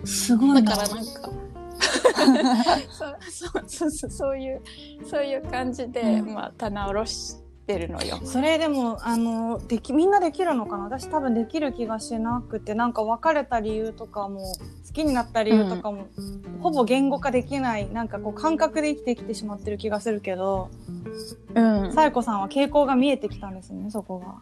[0.00, 0.06] うん。
[0.06, 0.76] すごいな。
[0.76, 1.30] だからなんか
[2.90, 3.18] そう
[3.66, 4.62] そうそうそういう
[5.04, 6.32] そういう感じで、うん。
[6.32, 8.18] まあ棚卸してるのよ。
[8.24, 10.84] それでもあのできみんなできるのかな？
[10.84, 16.08] 私多分できる気がしなくてなんか別れた理由とかも好きになった理由とかも、
[16.62, 20.70] ほぼ言語化できないなんかこう感覚で生きてきてしまってる気がするけど
[21.54, 24.34] うんさやこさんは傾向が見えてきたんですねそこが。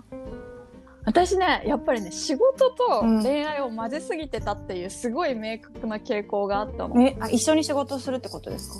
[1.06, 3.22] 私ねやっぱりね仕事とうん。
[3.22, 7.00] 恋愛を混ぜすぎてたっていうすごい明確な傾向があったの。
[7.00, 8.76] えあ一緒に仕事するってことですか？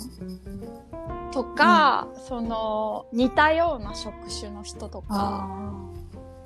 [1.33, 5.07] とか、その似たような職種の人とか。
[5.09, 5.47] あ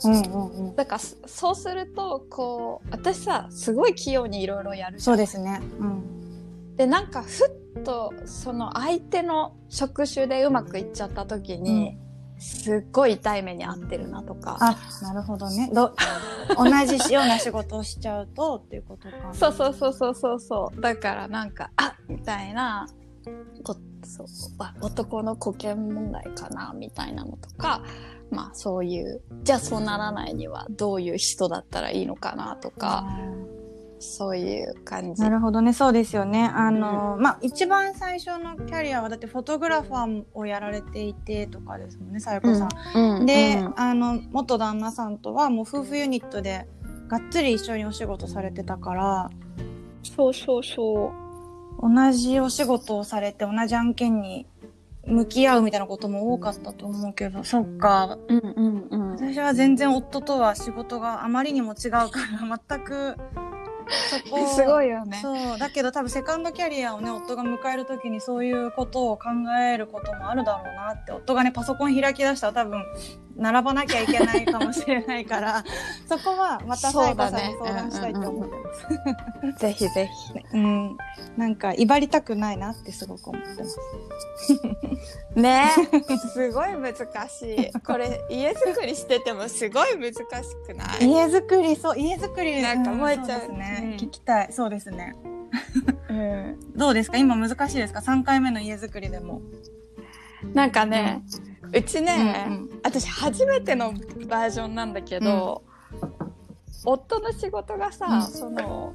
[0.05, 0.77] うんうんうん。
[0.77, 5.61] だからそそうするとこう私さすごい器用にいろいろやるそうんですね。
[5.79, 6.77] うん。
[6.77, 11.97] でなんかふっとその相手の職種でうまくいっちゃった時に、
[12.40, 15.70] すっごい痛い目に遭ってるなとかあなるほどね。
[15.72, 15.94] ど
[16.57, 19.35] 同じような仕事をしちゃうとっていうことか。
[19.35, 22.88] そうそうそうそうそうそうだからなんかあみたいな
[23.62, 24.26] こそう
[24.59, 27.83] あ男の保険問題かなみたいなのとか
[28.31, 33.07] まあそういうじゃあそうならないにはどういう人だったらいいのかなとか
[34.00, 35.20] そういう感じ。
[35.20, 35.72] なるほどね。
[35.72, 36.50] そうですよね。
[36.52, 43.18] あの、まあ一番最初のキャリアはだってフォトグラファーをやられていてとかですもんねさやこさん。
[43.18, 43.26] うん。
[43.26, 43.74] で、うん。
[43.78, 46.66] あの元旦那さんとはもう夫婦ユニットで
[47.08, 49.30] がっつり一緒にお仕事されてたから
[50.02, 51.30] そうそうそう。
[51.82, 54.46] 同じお仕事をされて同じ案件に
[55.06, 57.44] 向き合うみたいなことも多かったと思うけど。
[57.44, 58.18] そっか。
[58.28, 59.10] うんうんうん。
[59.12, 62.08] 私は全然夫とは仕事があまりにも違うか
[62.40, 63.16] ら全く
[64.55, 65.18] すごいよね。
[65.20, 65.59] そう。
[65.59, 69.29] だけど多分セカンドキャリアをね夫が迎える時にそういうことを考
[69.61, 71.12] えることもあるだろうなって。
[71.12, 72.85] 夫がねパソコン開き出したら多分
[73.40, 75.64] 並ばなきゃいけないかもしれないから
[76.09, 79.61] そこはまたさやかさんに相談したいと思ってます。
[79.61, 80.11] ぜひぜ
[80.53, 80.96] うん、
[81.37, 83.79] なんか威張りたくないなってすごく思ってます。
[84.46, 85.40] ひ。
[85.40, 85.70] ね。
[86.33, 86.94] すごい難
[87.29, 87.72] しい。
[87.81, 90.22] これ家作りしててもすごい難し
[90.66, 91.07] くない？
[91.11, 93.40] 家づくりそう家づくりなんか燃えちゃう。
[93.40, 93.90] そですね、うん。
[93.96, 94.53] 聞きたい。
[94.53, 95.16] そうですね。
[96.11, 96.59] うん。
[96.76, 97.16] どうですか？
[97.16, 99.40] 今難しいですか？3回目の家づくりでも、
[100.55, 101.49] なんかね、う
[101.83, 102.80] ちね、うんうん。
[102.83, 103.92] 私初めての
[104.28, 105.62] バージョンなんだけど、
[106.85, 108.22] 夫の仕事がさ、うん。
[108.22, 108.94] その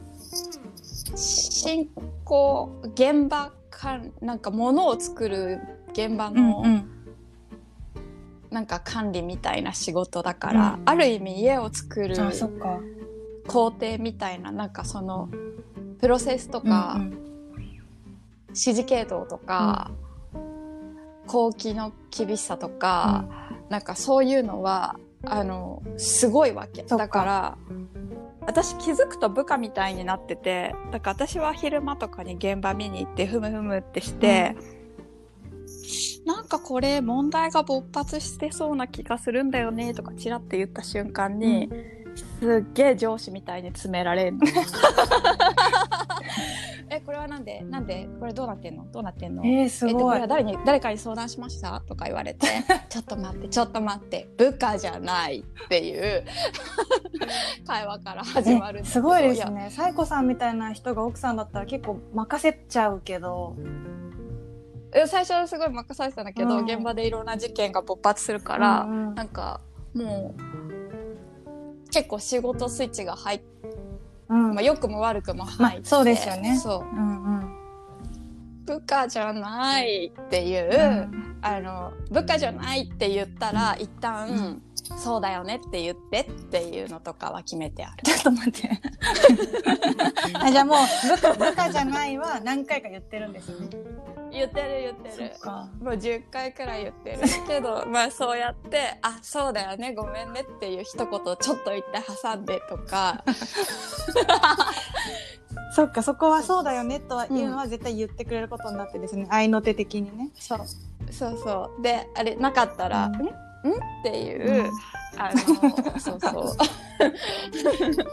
[1.16, 1.90] 進
[2.24, 5.60] 行現場かなんか物を作る
[5.92, 6.90] 現場の、うんうん。
[8.50, 10.82] なんか管理みたいな仕事だから、うん。
[10.86, 12.16] ある意味家を作る
[13.48, 15.30] 工程みたいななんかその
[16.00, 17.26] プロセスとか、うん
[18.56, 19.92] 指示系統とか、
[21.28, 23.26] 後期の厳しさとか、
[23.70, 26.84] なんかそういうのはあのすごいわけ。
[26.84, 27.58] だから
[28.42, 34.56] 私気づくと部下みたいになっててだから私は昼間とかに現場見に行ってふむふむってして、
[36.26, 41.70] なんかこれ問題が勃発してそうな気がするんだよねとかチラッて言った瞬間に、
[42.40, 44.40] すっげえ上司みたいに詰められるの。
[47.14, 48.86] はなんでなんでこれどうなってんの？
[48.92, 49.44] どうなってんの？
[49.46, 50.28] えー、すえっと、こごいれは。
[50.28, 51.82] 誰に誰かに相談しました？
[51.82, 52.48] とか言われて。
[52.90, 54.28] ちょっと待ってちょっと待って。
[54.38, 56.24] 部下じゃないっていう。
[57.68, 59.50] 会話から始まるすごいですや。
[59.50, 59.70] ね。
[59.72, 63.56] サイコさんみたいな人が奥さんだったら結構任せちゃうけど。
[64.94, 66.66] え最初はすごい任されてたんだけど、うん。
[66.66, 69.16] 現場でいろんな事件が勃発するから、うんうん。
[69.16, 69.60] なんか
[69.94, 73.46] もう結構仕事スイッチが入って、
[74.30, 74.54] うん。
[74.54, 76.58] まあ、良くも悪くも入って、まあそうですよね。
[76.58, 76.96] そう。
[76.96, 77.56] うんうん。
[78.66, 81.38] 部下じゃないっていう、うん。
[81.42, 84.62] あの部下じゃないって言ったら一旦、
[84.98, 88.04] そうだよねって言ってっていうのとかは決めてある。
[88.04, 88.70] ちょっと待って。
[90.34, 90.78] あじゃあもう
[91.10, 93.68] 部下部下じゃないは何回か言ってるんですね。
[94.32, 95.32] 言ってる言ってる。
[95.82, 103.24] もう10回くらい言ってるけどまあそうやって「あそうだよねごめんね」っていう一言ちょっと言って挟んでとか
[105.74, 110.30] そっかそこはそうだよねとはいうのは絶対言ってくれることになってですね、愛の手的にね。
[110.36, 110.60] そう
[111.12, 114.72] そうそうであれなかったら「うんんん?」っていう、
[115.18, 116.56] あのそうそう。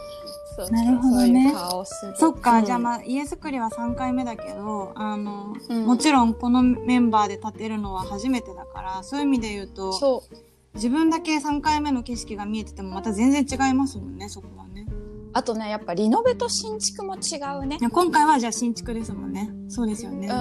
[0.55, 1.25] そうなるほどね。
[1.25, 2.13] そういう顔をする。
[2.15, 2.65] そっか、うん。
[2.65, 5.85] じゃあまあ家づくりは3回目だけどあの、うん。
[5.85, 10.35] もちろんこのメンバーで建てるのは初めてだからそういう意味で言うとそう。
[10.75, 14.85] 自分だけ3回目の景色が見えててもまた全然違いますもんねそこはね。
[15.33, 17.77] あとねやっぱリノベと新築も違うね。
[17.81, 19.51] いや今回はじゃあ新築ですもんね。
[19.69, 20.27] そうですよね。
[20.27, 20.33] うん。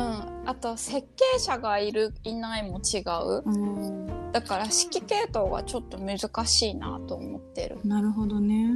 [0.46, 3.42] あと設計者がいるいないも違う。
[3.46, 7.78] うんだから指揮系統がちょっと難しいなと思ってる。
[7.84, 8.74] なるほどね。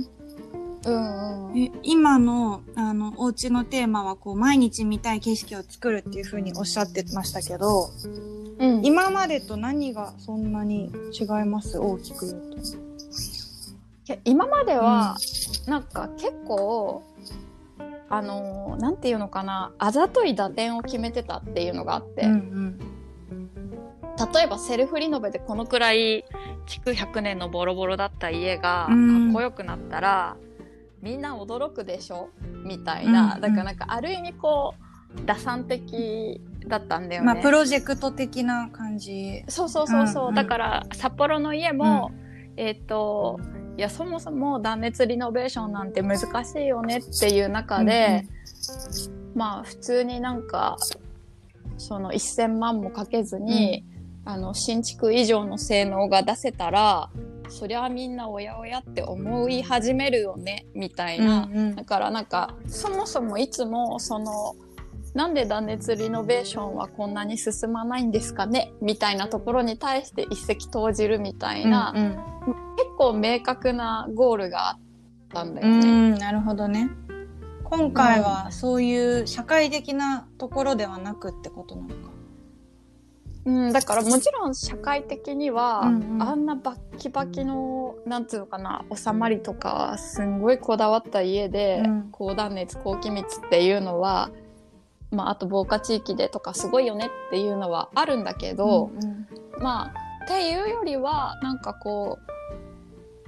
[0.84, 1.58] うんうん。
[1.58, 7.88] え今のあのお家のテーマはこう毎日見たい景色を作るっていう風におっしゃってましたけど
[8.58, 8.84] うん。
[8.84, 11.78] 今までと何がそんなに違います？
[11.78, 12.58] 大きく言うと。
[12.58, 15.16] いや今までは、
[15.66, 17.02] なんか結構
[18.08, 22.78] あのーなんていうのかなあざとい打点を決めてたっていうのがあって、うん
[24.34, 26.24] 例えばセルフリノベでこのくらい
[26.66, 29.30] 築100年のボロボロだった家がかうん。
[29.30, 30.36] っこよくなったら、
[31.02, 32.30] みんな驚くでしょ？
[32.64, 34.74] みたいな、うんだからなんかある意味こ
[35.16, 37.26] う打算的だったんだよね。
[37.26, 39.44] まあプロジェクト的な感じ。
[39.48, 40.34] そうそうそうそう、うんうん。
[40.34, 42.10] だから札幌の家も、
[42.56, 43.38] えっ、と
[43.76, 48.26] いやそもそも断熱リノベーションなんて難しいよねっていう中で、
[49.34, 50.76] まあ普通になんか
[51.78, 53.84] その1,000万もかけずに、
[54.26, 57.10] あの新築以上の性能が出せたら
[57.48, 64.56] そりゃみんなおやおやって思い始めるよねみたいな、うんうんだからなんかそもそもいつもその
[65.14, 72.36] なんで断熱リノベーションはこんなに進まないんですかねみたいなところに対して一石投じるみたいな、うんうん
[72.76, 74.78] 結構明確なゴールがあっ
[75.32, 76.10] たんだようね。
[76.10, 76.90] んなるほどね。
[77.64, 82.15] 今回はそういう社会的なところではなくってことなのか。
[83.46, 86.22] うん、だからもちろん社会的には、うんうん。
[86.22, 92.08] あんなバッキバキのなんつうのかな収まりとかすんごいこだわった家で、うん。
[92.10, 94.30] 高断熱高気密っていうのは、
[95.12, 99.62] まあ、あと防火地域でとかすごいよねっていうのはあるんだけど、うんうん。
[99.62, 102.18] まあっていうよりはなんかこ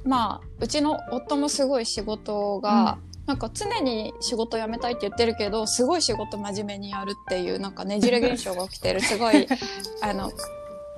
[0.04, 2.98] うまあうちの夫もすごい仕事が、
[3.28, 9.02] なんか常に仕事辞めたいって言ってるけどすごい仕事真面目にやるっていうなんかねじれ現象が起きてる。
[9.02, 9.46] すごい
[10.00, 10.32] あの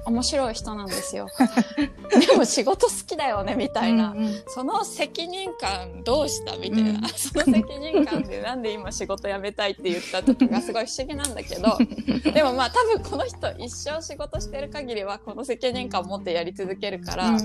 [0.07, 1.29] 面白い人なんですよ。
[2.29, 4.13] でも仕事好きだよねみたいな。
[4.13, 4.43] うんうん。
[4.47, 7.09] その責任感どうしたみたいな、うん。
[7.09, 11.79] その責任感でなんで今仕事辞めたいって言ったとかがすごい不思議なんだけど。
[12.33, 17.37] でもまあ多分この人一生仕事してる限りはこの責任感を持ってやり続けるから、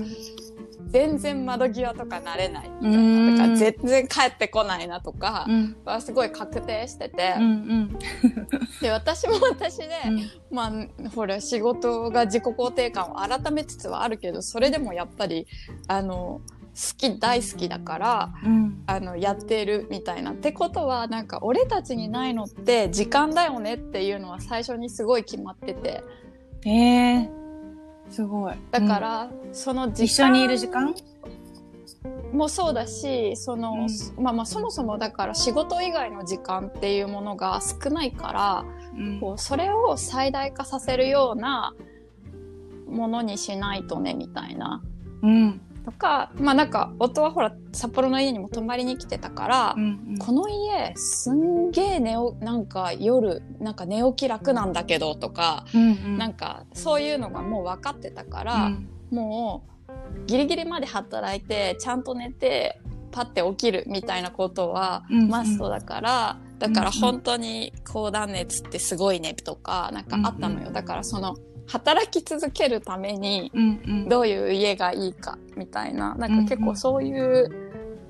[0.88, 3.36] 全然窓際とかなれないみたいな、うん。
[3.36, 5.76] だから全然帰ってこないなとかうん。
[5.84, 7.98] はすごい確定してて、うんうん。
[8.80, 10.30] で私も私で、うん。
[10.50, 15.46] まあほら仕事が自己肯定感を改めつつはあるけどそれでもやっぱり
[15.88, 16.40] あの
[16.74, 20.32] 好き大好きだからうんあのやってるみたいな。
[20.32, 26.04] ってことはなんか俺たちにないのって時間だよねっていうのは最初にすごい決まってて
[26.64, 27.30] えー、
[28.10, 28.54] すごい。
[28.72, 30.94] だから、その時間一緒にいる時間
[32.32, 33.86] もそうだしその、
[34.18, 38.64] まあまあそもそもだから仕事以外の時間っていうものが少ないから
[38.96, 41.74] うんこうそれを最大化させるような
[42.86, 44.82] ものにしないとねみたいな。
[45.22, 45.60] うん。
[45.84, 56.18] とかまあなんか夫はほら札幌の家にも泊まりに来てたから、うんこの家すんげえ寝おなんか夜なんか寝起き楽なんだけどとか、うんうん。
[56.18, 58.88] なんかそういうのがもう分かってたから、うん。
[59.10, 62.80] もうギリギリまで働いてちゃんと寝て
[63.12, 65.28] パッて起きるみたいなことはうんうん。
[65.28, 67.00] マストだから、だからうんうん。
[67.00, 74.08] 本当に高断熱ってすごいねとかなんかあったのよ、だからその働き続けるためにうんうん。
[74.08, 76.14] どういう家がいいかみたいな。
[76.14, 77.48] なんか結構そういう、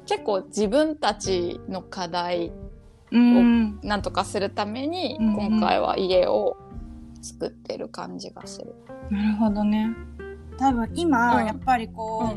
[0.07, 2.53] 結構自分たちの課題
[3.11, 3.81] うん。
[3.83, 5.35] なんとかするためにうんうん。
[5.35, 6.57] 今回は家を
[7.23, 8.75] 作ってる感じがする。
[9.11, 9.91] なるほどね。
[10.59, 11.47] 多分今、うん。
[11.47, 12.35] やっぱりこ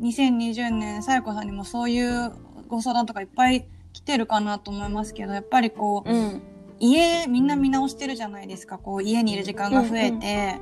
[0.00, 2.32] う、2020年さやこさんにもそういう
[2.68, 6.42] ご相談とかいっぱい来てるかなと思いますけどやっぱりこう、うん
[6.80, 8.78] 家みんな見直してるじゃないですか。
[8.78, 10.60] こう家にいる時間が増えて、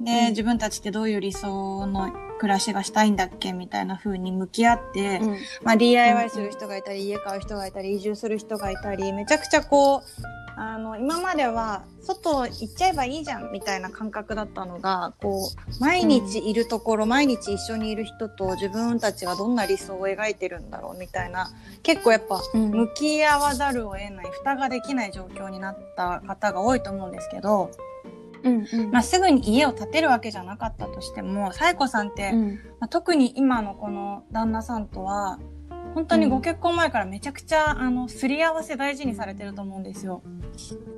[0.00, 0.28] で、うん。
[0.30, 5.38] 自分たちってどういう理想の暮らしがしたいんだっけみたいな風に向き合って、うん。
[5.62, 10.02] まあ、DIY する人がいたり、家買う人がいたり移住する人がいたりめちゃくちゃこう
[10.56, 21.50] あの今までは外行っちゃえばいいじゃんみたいな感覚だったのがこう毎日いるところ、毎日一緒にいる人と自分たちがどんな理想を描いてるんだろうみたいな
[21.82, 22.70] 結構やっぱうん。
[22.70, 27.70] 向き合わざるを得ない蓋ができない状況になった方が多いと思うんですけど、
[28.42, 28.90] うんうん。
[28.90, 32.54] まあ、すぐに家を建てるわけじゃなかったとしてもさえこさんって、うん。
[32.80, 35.38] まあ、特に今のこの旦那さんとは
[35.94, 40.22] 本当にご結婚前からめちゃくちゃ、あのすり合わせ大事にされてると思うんですよ。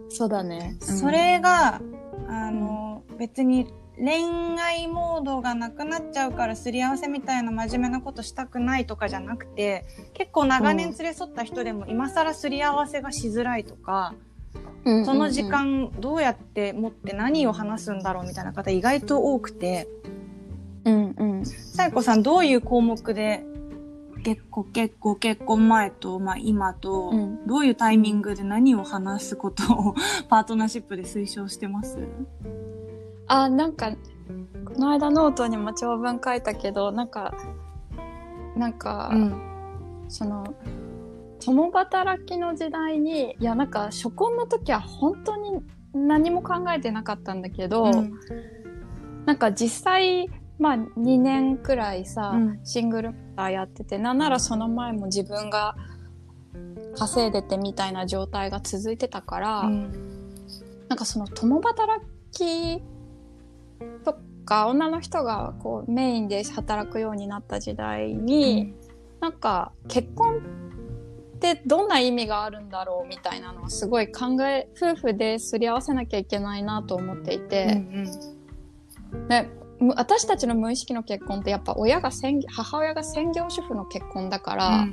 [0.09, 0.77] そうだね。
[0.81, 0.87] うん。
[0.87, 1.81] それが
[2.29, 3.67] あの別に
[3.97, 9.85] 恋愛モードがなくなっちゃうからすり合わせみたいな真面目なことしたくないとかじゃなくて
[10.15, 19.89] 結構長年連れ添った人でも今更すり合わせがしづらいとか、うんその時間どうやって持って何を話すんだろうみたいな方意外と多くて。
[20.85, 21.47] うんうん。
[21.47, 23.43] さやこさんどういう項目で
[24.25, 27.47] 結婚結婚結婚前と、まあ、今と、うん。
[27.47, 29.95] どういうタイミングで何を話すことを
[30.29, 31.99] パートナーシップで推奨してます？
[33.27, 33.93] あなんか
[34.65, 37.35] この間ノートにも長文書いたけどなんか
[38.57, 39.55] なんか、ん。
[40.09, 40.45] その
[41.45, 45.61] 共働きの時代にいやなんか初婚の時は本当に
[45.93, 48.13] 何も考えてなかったんだけど、うん。
[49.27, 52.61] なんか実際まあ2年くらいさ、うん。
[52.65, 55.77] シングルーやっててなんならその前も自分が
[56.97, 59.63] 稼いでてみたいな状態が続いてたから、
[60.89, 62.01] なんかその共働
[62.33, 62.83] き
[64.05, 68.75] とか女の人がこうメインで働くようになった時代に、
[69.21, 70.39] なんか結婚
[71.37, 77.83] ってどんな意味があるんだろうみたいなのをすごい考え夫婦ですり合わせなきゃいけないなと思っていて、
[79.29, 79.64] でむ
[79.97, 84.87] 私たちの無意識の結婚ってやっぱ親が専母親が専業主婦の結婚だから、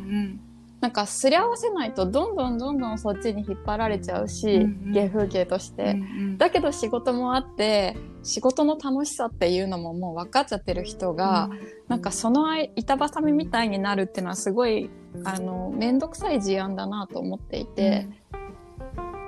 [0.81, 4.93] なんかすり合わせないとどんどんどんどんそっちに引っ張られちゃうし、うんうん。
[4.93, 5.95] 原風景として。
[6.37, 11.51] だけど仕事もあって仕事の楽しさっていうのももう分かっちゃってる人が、
[11.87, 14.89] なんかその板挟みみたいになるっていうのはすごい
[15.23, 18.07] あの面倒くさい事案だなと思っていて、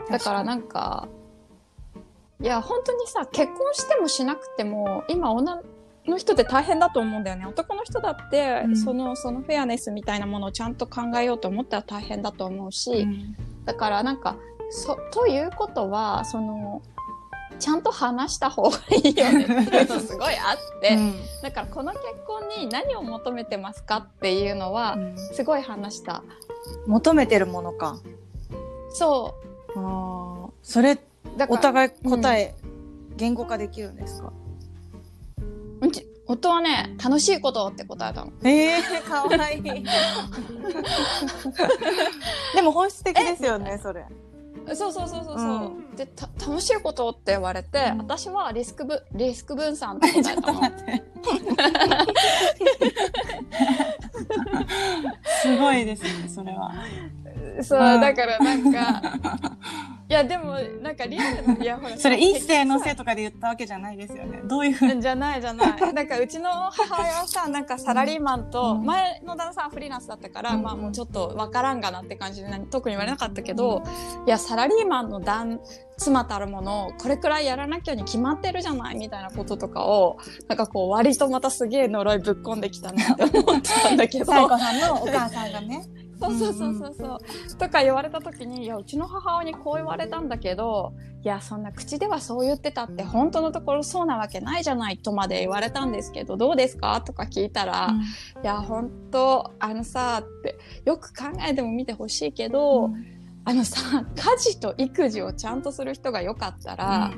[0.09, 1.07] だからなんか
[2.41, 5.61] いや本当にさ結婚してもしなくても今女
[6.05, 7.45] の人って大変だと思うんだよね。
[7.45, 8.77] 男の人だって、うん。
[8.77, 13.07] そのそのフェアネスみたいなものをちゃんと考えようと思ったら大変だと思うし、
[13.65, 14.36] だからなんか
[14.69, 16.81] そということはその
[17.59, 19.43] ちゃんと話した方がいいよね。
[19.43, 20.97] っていうのすごいあって、
[21.41, 24.97] だからこの結婚に何を求めてますかっていうのは
[25.34, 26.23] すごい話した。
[26.86, 27.97] 求めてるものか。
[28.89, 29.36] そ
[29.75, 30.51] あー。
[30.61, 30.99] それう
[31.38, 32.53] だからお互い答え、
[33.15, 34.32] 言語化できるんですか？
[35.82, 35.91] うん。
[35.91, 38.32] ち夫はね楽しいことって答えたの。
[38.43, 39.63] えー、かわいい。
[42.55, 44.05] でも本質的ですよねそれ。
[44.74, 45.51] そうそうそうそうそう、う
[45.82, 45.93] ん。
[45.97, 47.97] でた楽しいことって言われて、うん。
[47.97, 50.61] 私はリスクぶリスク分散って答えたとの。
[55.41, 56.71] すごいですねそれは。
[57.61, 59.01] そううんだからなんか
[60.10, 61.97] いやでもなんかリアルないやほら。
[61.97, 64.41] それ一世のせいとかで言ったわけじゃないですよね。
[64.45, 64.74] どういう？
[64.74, 65.93] ふうにじゃないじゃない。
[65.93, 70.62] なんかうちの母親はさ、なんかサラリーマンと、うん前の旦那さんはフリーランスだったから、うん。
[70.62, 73.82] まあもうちょっとわからんがなって感じで何特に言われなかったけど、
[74.28, 75.60] いや、サラリーマンの旦
[75.97, 80.18] 妻たるものをこれくらいやらなきゃに決まってるじゃないみたいなこととかを、
[80.49, 84.26] なんかこう割とまたすげえ呪いぶっこんできたなって思ったんだけど。
[84.34, 84.49] さん
[84.80, 85.84] のお母さんがね
[86.30, 87.15] そうそうそうそうそ
[87.55, 87.57] う。
[87.57, 90.93] とか言われた時に、いや、うちの母親にこう言われたんだけど、
[91.24, 97.01] いや、そんな口ではそう言ってたって、本当のところそうなわけないじゃないとまで言われたんですけど、どうですか？
[97.01, 97.93] とか聞いたら、
[98.43, 102.91] いや、本当あのさ、って、よく考えても見てほしいけど、
[103.45, 107.11] あのさ、家事と育児をちゃんとする人がよかったら、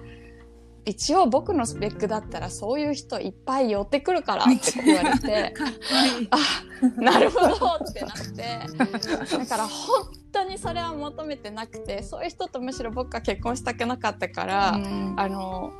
[0.85, 5.53] 一応僕のスペックだったらそういう人いっぱい寄ってくるからって言われて、
[6.29, 9.37] あなるほどってなって。
[9.37, 15.15] だから本当にそれは求めてなくてそういう人とむしろ僕は結婚したくなかったから、うん。
[15.17, 15.73] あの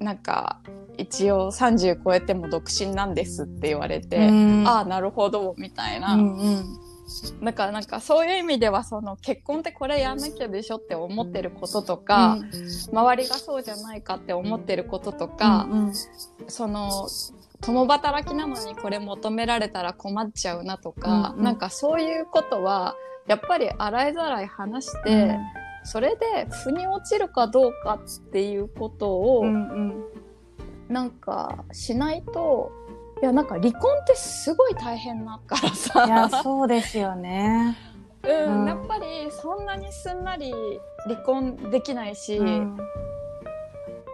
[0.00, 0.60] なんか
[0.96, 4.64] 一応30超えても独身なんですって言われて、うん。
[4.66, 6.89] ああなるほどみたいな、うんうん
[7.42, 12.38] だからなんかそういう意味ではその結婚ってこれやんなきゃでしょって思ってることとか、
[12.92, 15.92] 周りがそうじゃないかって思ってることとか、うんうん。
[16.48, 17.08] その
[17.60, 21.44] 共働きなのにこれ求められたら困っちゃうなとか、うんうん。
[21.44, 22.94] なんかそういうことは
[23.26, 25.38] やっぱり洗いざらい話して、
[25.84, 30.04] それで腑に落ちるかどうかっていうことを、うんうん。
[30.88, 32.72] なんかしないと
[33.22, 36.06] いやなんか離婚ってすごい大変だからさ。
[36.06, 37.76] いやそうですよね。
[38.22, 38.68] うんうん。
[38.68, 40.52] やっぱりそんなにすんなり
[41.04, 42.78] 離婚できないし、うん。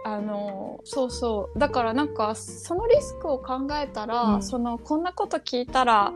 [0.05, 1.59] あのそうそう。
[1.59, 4.43] だからなんかそのリスクを考えたら、うん。
[4.43, 6.13] そのこんなこと聞いたら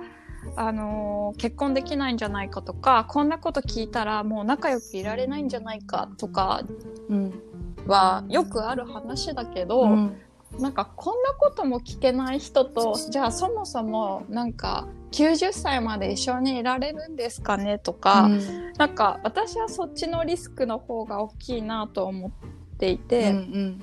[0.56, 6.62] あの結婚できないんじゃないかとかこんなこと聞いたらもう仲良くいられないんじゃないかとか
[7.08, 7.42] うん。
[7.86, 10.16] はよくある話だけど、うん
[10.58, 18.72] なんかこんなことも聞けない人とじゃあそもそもなんか90歳まで一緒にいられるんですかねとか、うん。
[18.78, 22.30] なんか私はそっちのリスクの方が大きいなと思っ
[22.78, 23.80] ていて、うん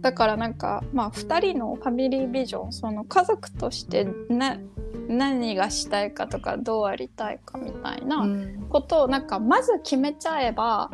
[0.00, 4.56] だからなんかまあ2人のファミリービジョンその家族としてな
[5.08, 8.66] 何がしたいかとかどうありたいかみたいなうん。
[8.68, 10.90] ことをなんかまず決めちゃえば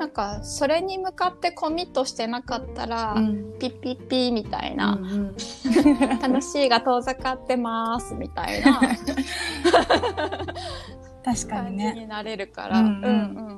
[0.00, 3.58] なんかそれに向かってコミットしてなかったら、うん。
[3.58, 5.36] ピッピッピーみたいな、うん
[6.22, 8.80] 楽しいが遠ざかってますみたいな
[11.22, 11.92] 確か感じにね。
[11.94, 12.90] になれるから、ううん。
[12.92, 13.08] んう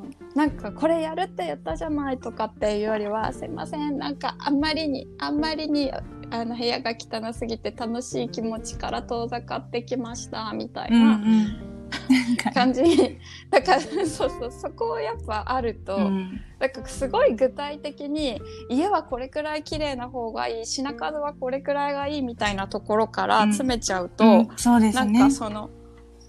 [0.08, 0.10] ん。
[0.34, 3.96] なんかこれやるって言ったじゃないとかっていうよりはすいません。
[3.98, 5.92] なんかあんまりにあんまりに
[6.30, 11.71] あの部屋が汚すぎて楽しい気持ちから遠ざかってきましたみたいうんうなん
[12.54, 12.82] 感じ。
[12.82, 13.18] に、
[13.50, 16.40] だからそうそうそこをやっぱあると、うん。
[16.58, 24.48] なんかすごい具体的に家はこれくらい綺麗な方がいい品数はこれくらいがいいみたいなところから詰めちゃうと、うん。
[24.56, 25.20] そうですなんね。
[25.20, 25.70] かその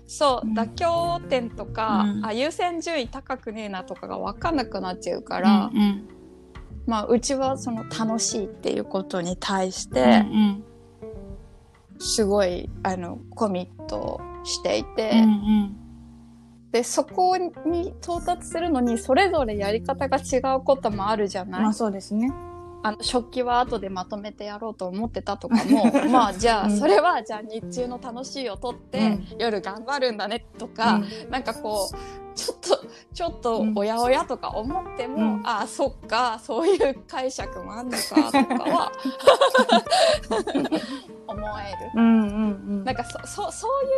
[0.07, 0.57] そう、うん。
[0.57, 2.26] 妥協点とか、うん。
[2.26, 6.07] あ優先順位高くねえなとかが分かんなくなっちゃうから、うんうん。
[6.86, 10.26] まあうちはその楽しいっていうことに対しうんて
[11.99, 15.75] すごいあのコミットしていて、うんうん。
[16.71, 17.49] でそこに
[18.01, 22.31] 到達するのにそれぞれやり方が違うこともあるじゃない、まあそうですね。
[22.85, 26.77] あの食器は後でまとめてやろうと思ってたとかも まあじゃあうん。
[26.77, 29.27] それはじゃあ日中の楽しいをとって、うん。
[29.39, 33.73] 夜頑張るんだねとか、なんかこうちょっとちょっとうん。
[33.75, 35.47] おやおやとか思っても、うん。
[35.47, 38.91] ああそっかそういう解釈もあんのかとかは
[41.27, 41.91] 思える。
[41.95, 42.29] うんうんう
[42.81, 42.84] ん。
[42.84, 43.89] なんかそそそういう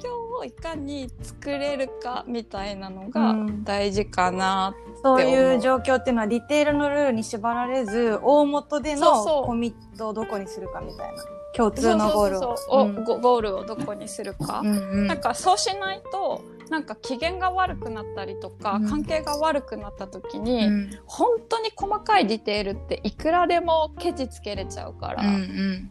[0.00, 3.64] 状況をいかに作れるかみたいなのがうん。
[3.64, 4.74] 大事かな。
[5.02, 9.40] そういう状況っていうのはディテールのルールに縛られず大元でそうそう。
[9.42, 11.22] のコミットをどこにするかみたいな
[11.58, 13.18] 共通のゴールを。
[13.20, 14.60] ゴールをどこにするか。
[14.64, 15.06] うんうん。
[15.08, 18.88] なんかそうしないとなんか機嫌が悪くなったりとか、うん。
[18.88, 20.90] 関係が悪くなった時に、うん。
[21.06, 25.90] 本当に細かいディテールっていくらでもケチつけれちゃうから、うんうん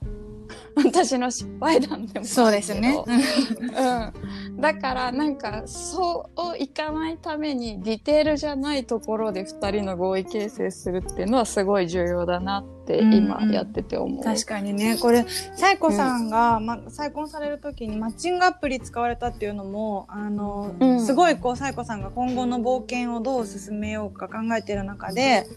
[0.76, 3.04] 私の失敗談でもそうですね。
[3.06, 14.24] うん、だからなんかそういかないためにディテールじゃないところで2人の合意形成するっていうのはすごい重要だなって今やってて思う。
[14.24, 15.26] 確かにねこれ
[15.56, 25.48] サイコさんが、ま、再婚される時にマッチングアプリ使われたっていうのもあの、うんすごいこうサイコさんが今後の冒険をどう進めようか考えてる中で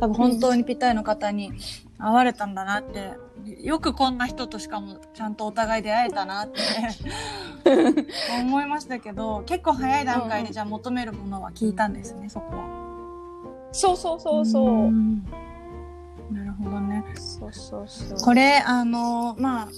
[0.00, 1.52] 多分本当にぴったりの方に
[1.98, 3.12] 会われたんだなって
[3.62, 6.60] よくこんな人としかもちゃんとお互い出会えたなって
[8.40, 12.78] 思いましたけど結構早い段階でじゃあ求めるものは聞いたんですねそこは。
[13.72, 14.90] そうそうそうそう。
[14.90, 15.24] ん
[16.30, 17.04] なるほどね。
[17.16, 18.18] そうそうそう。
[18.18, 19.68] これあのまあ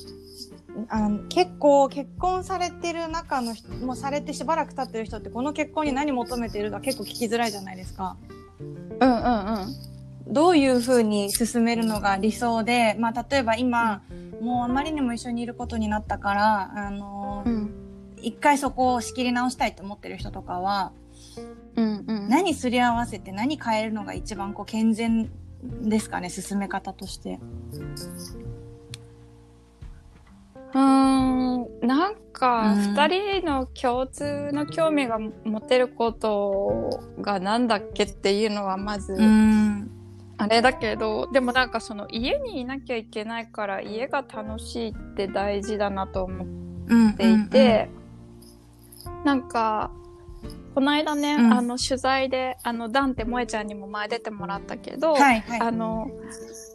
[0.89, 8.17] あの結構結婚されてる中の人もうされてしばらく経ってる人ってこの結婚に何求めてるか結構聞きづらいじゃないですか。
[8.61, 8.63] う
[9.07, 10.00] んうんうん。
[10.31, 14.03] どういうふうに進めるのが理想で、まあ、例えば今
[14.41, 17.70] もうあまりにも一緒にいることになったからあのうん
[18.22, 20.93] 一回そこを仕切り直したいと思ってる人とかは
[21.76, 22.28] うんうん。
[22.28, 25.31] 何すり合わせて何変えるのが一番こう健全
[25.83, 27.39] ですかね進め方として。
[30.72, 39.60] うーんなんかうん2人の共通の興味が持てることがなんだっけっていうのはまずうん
[40.41, 46.47] あれだけどでもなんかその家にいなきゃいけないから家が楽しいって大事だなと思っ
[46.88, 47.88] うんていて、
[49.24, 49.93] なんか
[50.74, 55.61] この間ね、うんあの取材であのダンって萌えちゃんにも前出てもらったけど、はいはい。
[55.61, 56.11] あの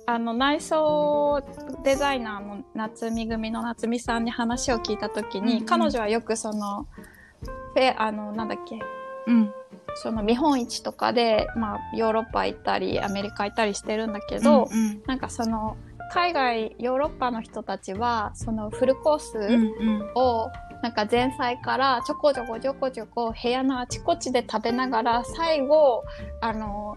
[0.06, 1.42] あの内装
[1.84, 6.88] デザイナーの夏美組の夏美さんに話を聞いた時に、うんうん彼女はよくその
[7.74, 8.80] フェあのなんだっけ
[9.28, 9.52] うん。
[9.96, 15.78] その見本市とかで、まあ、ヨーロッパ行ったりアメリカ行ったりしてるんだけど、うんなんかその
[16.12, 20.12] 海外ヨーロッパの人たちはそのフルコース、うんうん。
[20.16, 20.52] を
[20.84, 26.04] なんか前菜からちょこちょこちょこちょこ部屋のあちこちで食べながら最後
[26.42, 26.96] あの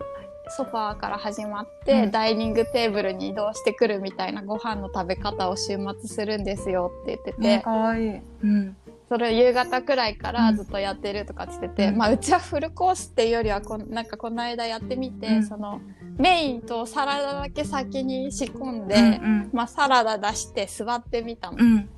[0.50, 2.10] ソファーから始まって、うん。
[2.10, 8.20] ダイニングテーブルに移動してくるみたいなご飯の食べ方を週末するんですよって言ってて、ね、かわいい。
[8.42, 8.76] うん。
[9.08, 15.80] それを夕方くらいからうんずっとやってるとかって言ってて、うんまあうちはフルコースっていうよりはこんなんかこの間やってみて、うんその
[16.18, 21.56] メインとサラダだけ先に仕込んで、うんまあサラダ出して座ってみたの。
[21.58, 21.88] うん。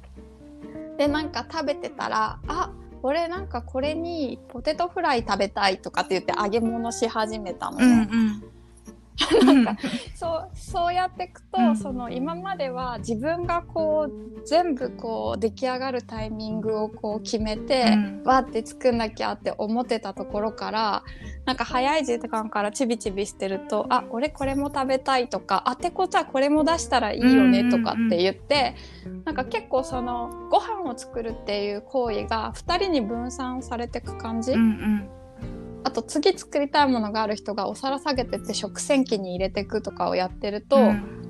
[0.96, 2.70] でなんか食べてたらあ
[3.02, 7.84] 俺なんかこれにポテトフライ食べたいとかって言って揚げ物し始めたのうん。
[7.84, 8.42] うね、ん。
[9.44, 9.76] なんか
[10.14, 11.76] そうそうやっていくと、うん。
[11.76, 18.22] その今までは自分がこう全部こう出来上がるタイミングをこう決めて、うん。
[18.24, 21.02] わーって作んなきゃって思ってたところから
[21.44, 28.74] なんか早い時間からちびちびしてるとあ俺これも食べたいとかあてことはこれも出したらいいよねとかって言って、
[29.24, 35.08] なんか結構そのご飯を作るっていう行為が2人に分散されてく感じ、うんうん。
[35.85, 41.20] あと次作りたいものがある人がお皿下げてって食洗機に入れてくとかをやってると、うん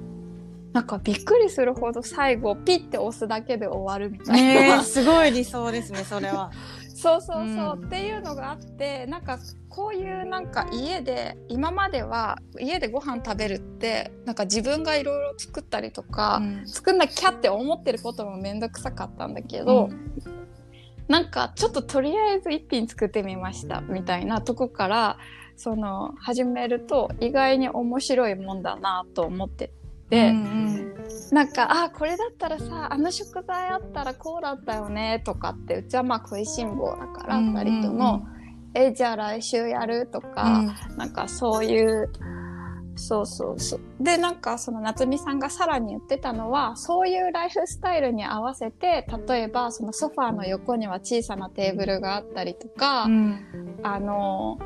[0.73, 4.77] なんかびっくりするほど最後ピッて押すだけで終わるみたいな。
[4.77, 6.53] ねえ、すごい理想ですね、それは。
[6.95, 7.47] そうそうそう、う
[7.83, 9.39] んっていうのがあってなんか
[9.71, 19.89] こういうなんか家で今までは家でご飯食べるってなんか自分がいろいろ作ったりとか、うん作んなきゃって思ってることもめんどくさかったんだけど、
[21.11, 25.19] なんかちょっととりあえず一品作ってみましたみたいなとこから
[25.57, 29.73] その始めると意外に面白いもんだなと思って
[30.09, 30.31] て。
[30.31, 30.95] うん
[31.33, 38.27] なんか、あ、これだったらさ、あの食材あったらこうだったよね、とかって、うちはまあ食いしん坊だから、うん二人とも、
[38.75, 42.11] え、じゃあ来週やるとか、なんかそういう、
[42.97, 43.81] そうそうそう。
[44.01, 54.59] で、なんかその夏美さんがさらに言ってたのは、そういうライフスタイルに合わせて、例えばそのソファーの横には小さなテーブルがあったりとか、うんあの、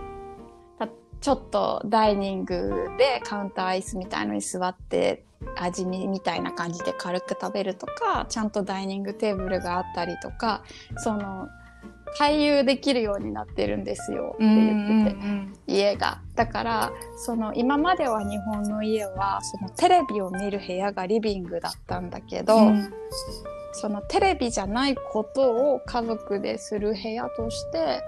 [0.79, 0.89] た
[1.21, 5.25] ちょっとダイニングでカウンターアイスみたいのに座って
[5.57, 10.65] 味見みたいな感じで軽く食べるとか、ちゃんとダイニングテーブルがあったりとか、
[10.97, 11.49] その、
[12.17, 15.17] 回遊できるようになってるんですよって言ってて、
[15.67, 16.21] 家が。
[16.35, 22.73] だから、その今までは日本の家は、そのテレビを見る部屋がリビングだったんだけど、
[23.73, 28.03] そのテレビじゃないことを家族でする部屋として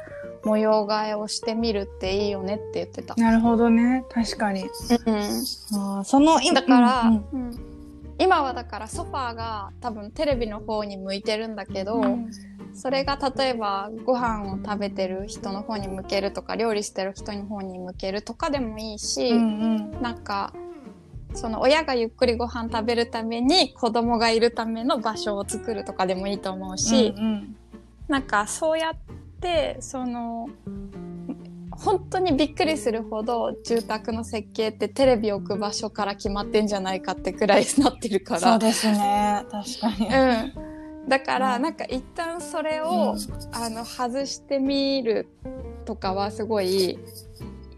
[0.45, 3.17] 模様替えをしてみるっていいよねって言ってた。
[3.17, 4.05] なるほどね。
[4.11, 4.63] 確かに。
[4.63, 7.25] うん、あーその今だから、うん。
[7.33, 7.76] うん
[8.19, 12.31] 今はだからソファーが多分テレビの方に向いてるんだけど、うん。
[12.75, 20.03] それが例えばご飯を食べてる人の方に向けるとか料理してる人の方に向けるとかでもいいし、うんうん。
[20.03, 20.53] なんか
[21.35, 27.57] その親がゆっくりご飯食べるために子供がいるための場所を作るとかでもいいと思うし、うん
[28.09, 28.95] なんかそうやっ
[29.41, 30.49] てその
[31.79, 38.41] 本当にびっくりするほど住宅の設計ってテレビ置く場所から決まってんじゃないかってくらいなってるから。
[38.41, 39.45] そうですね。
[39.51, 40.09] 確かに。
[41.03, 41.63] うん、だから、うん。
[41.63, 43.17] なんか一旦それを、
[43.53, 45.29] あの外してみる
[45.85, 46.99] とかはすごい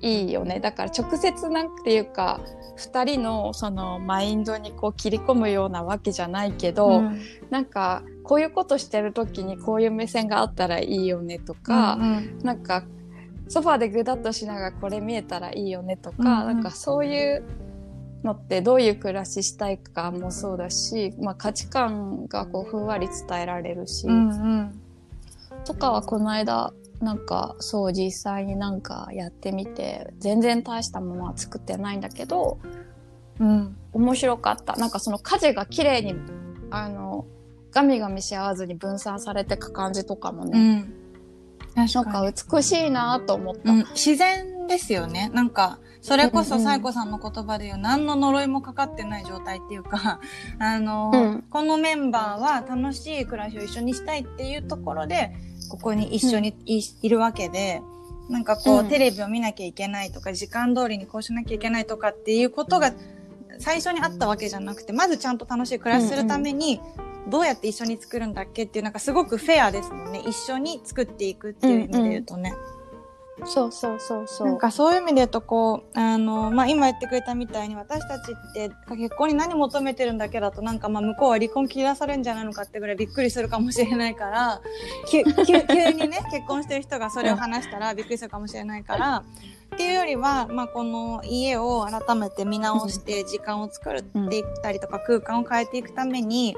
[0.01, 0.61] いいよね。
[0.61, 2.41] だから直接なんていうか
[2.79, 7.21] 2人のそのマインドにこう切り込むようなわけじゃないけど、うん。
[7.51, 12.39] なんかこういうことしてる時にこういう目線があったらいいよねとか、うん。
[12.43, 12.85] なんか
[13.49, 16.27] ソファーでぐだっとしながらこれ見えたらいいよねとか、うんうん。
[16.27, 17.43] なんかそういう
[18.23, 24.33] のってどういう暮らししたいかもそうだし、まあ、価値観がこうふんわり伝えられるし、うんう
[24.63, 24.81] ん
[25.65, 32.59] とかはこの間なんかそう実際になんかやってみて全然大したものは作ってないんだけど
[33.41, 34.77] うん面白かった。
[34.77, 36.15] なんかその家事が綺麗に
[36.71, 37.27] あの
[37.71, 40.83] ガミガミし合わずに分散されてく感じとかもうね、ん。
[40.83, 40.98] 確
[41.87, 43.71] なんか美しいなと思った。
[43.71, 43.87] うん。
[43.91, 45.31] 自然ですよね。
[45.33, 46.65] なんかそれこそうんうん。
[46.65, 50.21] サイコさんの言葉で言う何の呪いもかかってない状態っていうか
[50.59, 51.45] あの、うん。
[51.51, 55.33] このメンバーは楽しい暮らしを一緒にしたいっていうところで
[55.71, 57.83] ここに一緒にい,、いるわけで
[58.29, 58.89] なんかこう、うん。
[58.89, 62.93] テレビを見なきゃいけないとか時間通りにこうしなきゃいけないとかっていうことが
[63.59, 66.81] 最初にあったわけじゃなくてまずちゃんと楽しい暮らしするために、
[67.29, 70.23] どうやって一緒に作るんだっけっていうなんかすごくフェアですもんね。
[70.27, 72.55] 一緒に作っていくっていう意味で言うとね。
[73.45, 84.61] そうそうそうそなんかそういう意味で言うとこうあの、まあ、今言ってくれたみたいに私たちって結婚に何求めてるんだけだとなんかまあ向こうは離婚切らされるんじゃないのかってぐらいびっくりするかもしれないから。
[85.09, 89.25] 急急急にね結婚してる人がそれを話したらびっくりするかもしれないから。
[89.75, 96.57] っていうよりは、まあ、この家を改めて見直して時間を作っていったりとか空間を変えていくために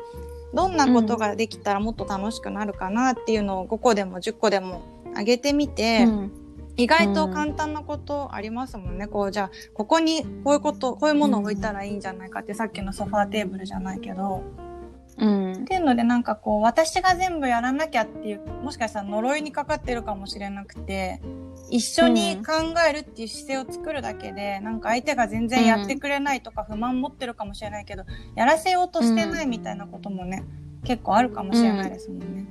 [0.55, 4.83] どんなことができたらもっと楽しくなるかなっていうのを5個でも10個でも
[5.17, 6.05] 上げてみて。
[6.05, 6.33] うん。
[6.77, 14.43] 意外と簡単なことありますもんね、こうじゃあここにこういうことこういうものを置いたらいいんじゃないかって、さっきのソファーテーブルじゃないけど
[15.21, 15.53] うん。
[15.53, 21.21] っていうのでなんかこう私が全部やらなきゃっていうもしかしたら呪いにかかってるかもしれなくて
[21.71, 28.05] 一緒に考えるっていう姿勢を作るだけで、なんか相手が全然やってくれないとか不満持ってるかもしれないけど、
[28.35, 30.45] やらせようとしてないみたいなこともね、
[30.85, 32.47] 結構あるかもしれないですもんね。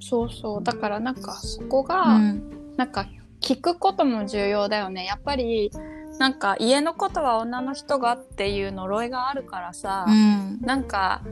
[0.00, 0.62] そうそう。
[0.62, 2.42] だからなんかそこうが、ん。
[2.76, 3.06] なんか
[3.40, 5.04] 聞くことも重要だよね。
[5.04, 5.70] やっぱり
[6.18, 10.60] なんか家のことは女の人がっていう呪いがあるからさ、うん。
[10.60, 11.22] なんか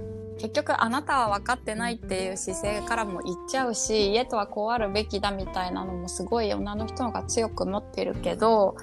[0.42, 8.76] 結局あなたは分かってないっていう姿勢からも言っちゃうし家とはこうあるべきだみたいなのもすごい女の人の方が強く持ってるけど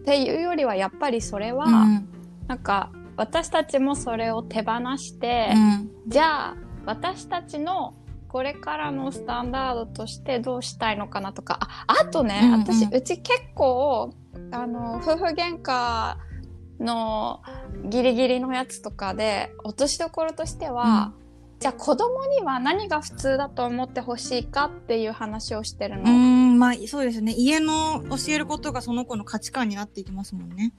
[0.00, 2.08] っていうよりはやっぱりそれは、うん。
[2.46, 5.90] なんか私たちもそれを手放して、うん。
[6.08, 7.94] じゃあ私たちの
[8.28, 12.60] これからのスタンダードとしてどうしたいのかなとかああとね、うんうん。
[12.60, 14.12] 私うち結構
[14.50, 16.16] あの夫婦喧嘩
[16.80, 17.42] の
[17.84, 21.12] ギリギリのやつとかで落としどころとしては、
[21.60, 26.10] じゃあ子供には何が普通だと思ってほしいかっていう話をしてるうの。
[26.10, 27.32] んまあそうですね。
[27.32, 30.72] 家の教えることがその子の価値観になっていきますもんね。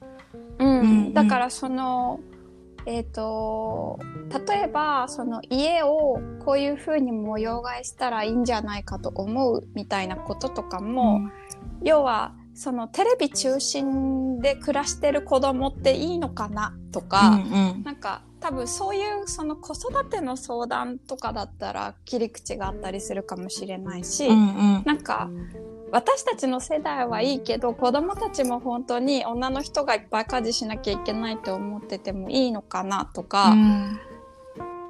[0.58, 0.68] うん。
[0.68, 1.14] うんうん。
[1.14, 2.20] だからその
[2.86, 3.98] えっ、と
[4.46, 11.20] 例えばその家をこういう風に模様替えしたらいいんじゃないかと思うみたいなこととかも、
[11.82, 24.82] 要はそのテレビ中心で暮らしてる子供っていいのかなとか、うんなんか多分そういうその子育ての相談とかだったら切り口があったりするかもしれないし、うんうん。
[24.84, 25.30] なんか
[25.90, 34.00] 私たちの世代はいいけど子供たちも本当に女の人がいっぱい家事しなきゃいけないと思っててもいいのかなとか、うん。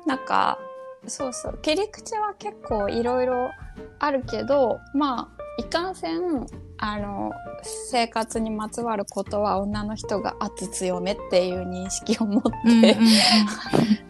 [0.06, 0.58] なんか
[1.06, 3.50] そうそう切り口は結構いろいろ
[3.98, 6.46] あるけどまあいかんせん
[6.78, 7.32] あの
[7.62, 12.96] 生活にまつわることは女の人が圧強めっていう認識を持って、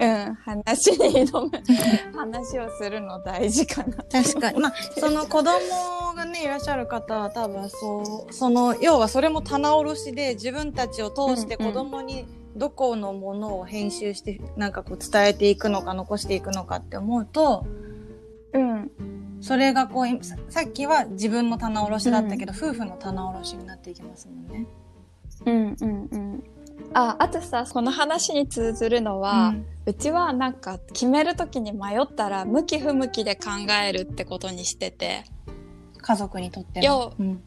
[0.01, 1.51] うん 話に挑む
[2.19, 3.97] 話をするの大事かな。
[4.11, 4.61] 確かに。
[4.61, 12.27] まあその子供がねいらっしゃる方は多分そうその要はそれも棚卸しで自分たちを通して子供に
[12.57, 17.67] どこのものを編集してなんかこう伝えていくのか残していくのかって思うと
[18.53, 18.91] うん
[19.41, 24.67] それがこうささっきは自分の棚卸しだったけど、夫婦の棚卸しになっていきますもんね。
[25.45, 26.45] うんうんうん。
[26.95, 29.55] ああとさこの話に通ずるのは、
[29.87, 33.51] うちはなんか決める時に迷ったら向き不向きで考
[33.85, 35.25] えるってことにしてて。
[36.07, 37.43] 家族にとってよも。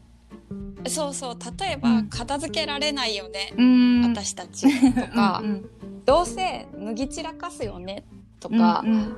[0.52, 0.84] うん。
[0.86, 1.38] そうそう。
[1.58, 2.08] 例えばうん。
[2.08, 4.02] 片付けられないよね、うん。
[4.02, 5.70] 私たちとか、うん
[6.04, 8.04] どうせ脱ぎ散らかすよね。
[8.40, 9.16] とか、うん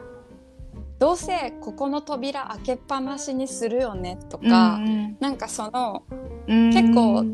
[1.02, 5.16] どうせここの扉開けっぱなしにするよねとうんか、うん。
[5.18, 6.04] なんかその
[6.46, 6.72] うん。
[6.72, 7.24] 結構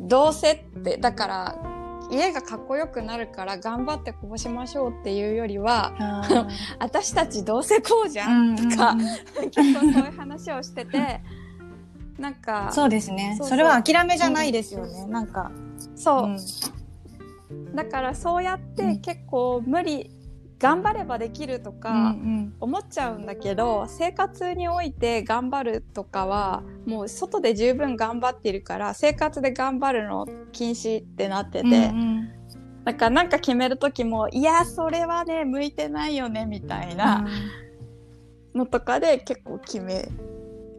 [0.00, 1.58] どうせってだから
[2.10, 5.92] 家がかっこよくなるから頑張ってこうしましょうっていうよりは
[6.80, 9.00] 私たちどうせこうじゃうんんとか、うん
[9.50, 11.20] 結構そういう話をしてて
[12.18, 13.38] なんかそうですね。
[13.42, 15.50] それは諦めじゃないですよね、なんか、
[15.94, 16.24] そう、
[17.50, 17.74] うん。
[17.76, 20.10] だからそうやってうん結構無理
[20.60, 22.14] 頑張ればできるとうんか
[22.60, 32.30] 思っちゃうんだけど、生活において頑張るとかはもう外で十分頑張ってるから生活で頑張るの禁止ってなってて、うんうん。
[32.84, 37.26] だからなんか決める時もいやそれはね向いてないよねみたいな
[38.54, 40.08] のとかで結構決め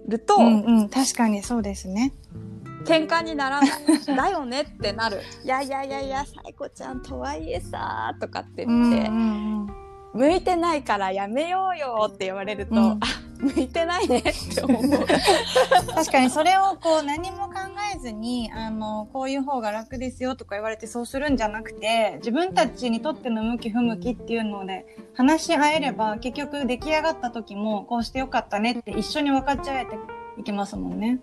[0.07, 2.13] ると、うんうん、確かにそうですね。
[2.85, 3.69] 喧嘩にならない。
[4.05, 5.21] だよねってなる。
[5.43, 9.67] いやいやいやいやさいこちゃんとはいえさとかって言って、ん
[10.13, 12.81] 向いてないからやめようよって言われると、うん。
[12.99, 12.99] あ
[13.41, 14.83] 向いてないねって思う。
[15.95, 17.53] 確かにそれをこう何も考
[17.95, 29.97] えずにあのこういう方が楽ですよとか言われてそうするんじゃなくて自分たちにとっての向き不向きっていうので話し合えれば結局出来上がった時もこうしてよかったねって一緒に分かっちゃえて
[30.37, 31.19] いきますもんね。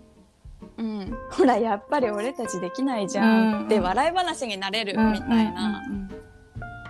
[0.79, 5.83] うん、ほらやっぱり俺たちできないじゃんって笑い話になれるみたいな。
[5.87, 6.09] うんうんうん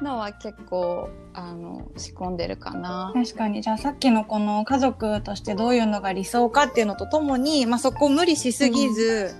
[0.01, 3.11] のは結構あの仕込んでるかな。
[3.13, 9.33] 確かにじゃあさっきのこの家族としてどういうのが理想かっていうのとともに、まあ、そこを無理しすぎず、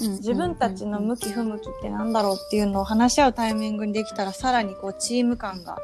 [0.00, 5.78] 自分たちの向き不向きってなんだろうっていうのを話し合うタイミングにできたらさらにこうチーム感が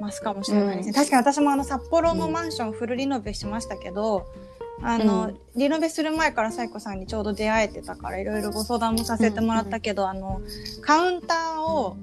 [0.00, 0.90] 増すかもしれないですね。
[0.90, 4.26] うん確かに私もあの札幌のマンションフルリノベしましたけど、
[4.84, 5.38] あの、うん。
[5.56, 10.40] リノベする前からサイコさんにちょうど出会えてたからいろいろご相談もさせてもらったけど、あの
[10.82, 11.96] カウンターを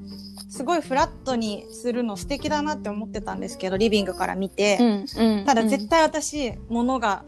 [0.49, 5.05] すごいフラットにするの素敵だなって思ってたんですけどリビングから見て、うん
[5.39, 5.45] うん。
[5.45, 7.23] ただ絶対私物が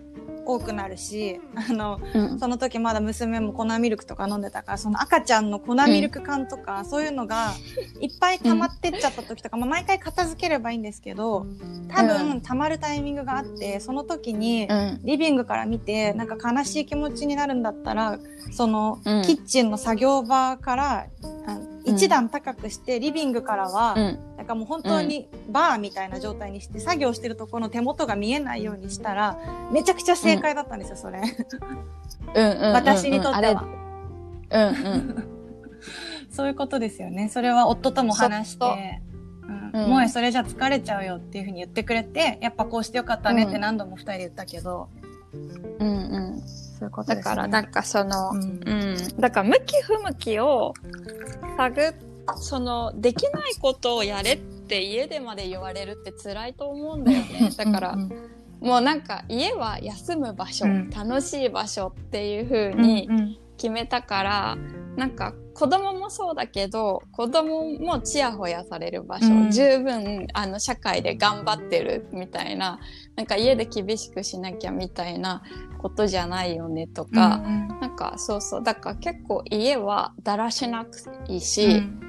[0.46, 2.40] 多くなるしあのうん。
[2.40, 7.54] その時まだ娘も粉ミルクとか飲んでたからその赤ちゃんの粉ミルク缶とか、そういうのが
[8.00, 11.46] いっぱい溜まってっちゃった時とか、まあ、毎回片付ければいいんですけど
[11.90, 15.00] 多う分溜まるタイミングがあってその時にうん。
[15.04, 18.20] リビングから見てなんか悲しい気持ちになるんだったら
[18.52, 19.22] そのうん。
[19.24, 21.08] キッチンの作業場から
[21.48, 24.20] あ一段高くしてリビングからは、うん。
[24.38, 29.38] なんかもう本当にバーみたいな状態にして作業してるところの手元が見えないようにしたら
[29.72, 31.22] めちゃくちゃ正解だったんですよ、それ。
[32.36, 33.66] うんうん私にとっては。
[34.50, 35.30] うんうん。
[36.30, 37.30] そういうことですよね。
[37.30, 39.02] それは夫とも話して、
[39.74, 43.62] もうそれじゃ疲れちゃうよっていうふうに言ってくれて、やっぱこうしてよかったねってうん。
[43.62, 44.90] 何度も二人で言ったけど、
[45.80, 45.92] うんう
[46.38, 46.44] ん
[46.84, 47.22] そういうことね。
[47.22, 48.42] からなんかその、ううん。
[48.96, 50.74] ん、だから向き不向きを
[51.58, 51.94] 探っ
[52.38, 57.50] そのできないことをやれって家でまで言われるって辛いと思うんだよね。
[57.58, 58.10] だから、うん
[58.62, 63.38] もうなんか家は休む場所、うん楽しい場所っていう風うんにうん。
[63.58, 64.58] 決めたから、
[64.96, 69.52] なんか子供もそうだけど子供もちやほやされる場所、うん。
[69.52, 72.80] 十分あの社会で頑張ってるみたいな
[73.16, 75.44] なんか家で厳しくしなきゃみたいな
[75.78, 82.00] ことじゃないよねとか、うんなんかそうそうだから結構家はだらしなくていいし、うん。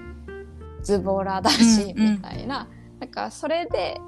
[0.82, 2.68] ズボラだし、うんうんみたいな
[3.00, 4.00] なんかそれで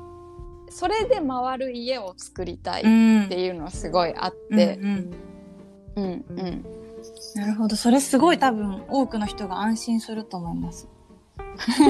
[0.70, 3.28] それで回る家を作りたいっうん。
[3.28, 5.12] ていうのはすごいあって、うん
[5.97, 6.05] うん。
[6.05, 6.64] うんうん。
[7.34, 7.76] なるほど。
[7.76, 10.88] それすごい多分多くの人が安心すると思います。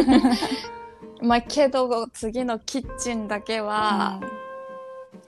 [1.22, 4.45] まあけど次のキッチンだけはうん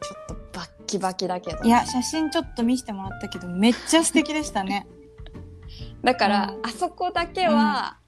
[0.01, 4.87] ちょっとバッキバキだけどいや、写真ちょっと見せてもらったけど、めっちゃ素敵でしたね。
[6.03, 7.99] だから、うんあそこだけは、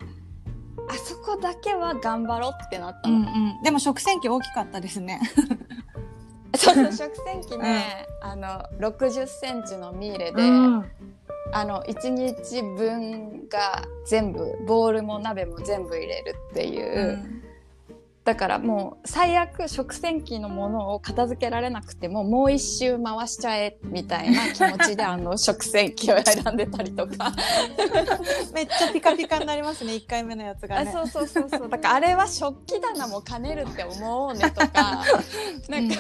[0.89, 3.63] あそこだけは頑張ろうってなったの、うんうん。
[3.63, 5.21] でも食洗機大きかったですね。
[6.57, 10.91] そうそう食洗機ね、あの60センチのミーレで、うん
[11.53, 17.40] あの1日分が全部ボウルも鍋も全部入れるっていう、
[18.25, 27.33] だからもう最悪食洗機のものを片付けられなくてももう一周回しちゃえみたいな気持ちであの食洗機を選んでたりとか、
[28.53, 30.91] めっちゃピカピカになりますね、1回目のやつがね。
[30.91, 35.03] あそうそうそうそうだからあれは食器棚も兼ねるって思うねとか
[35.69, 35.97] なんか、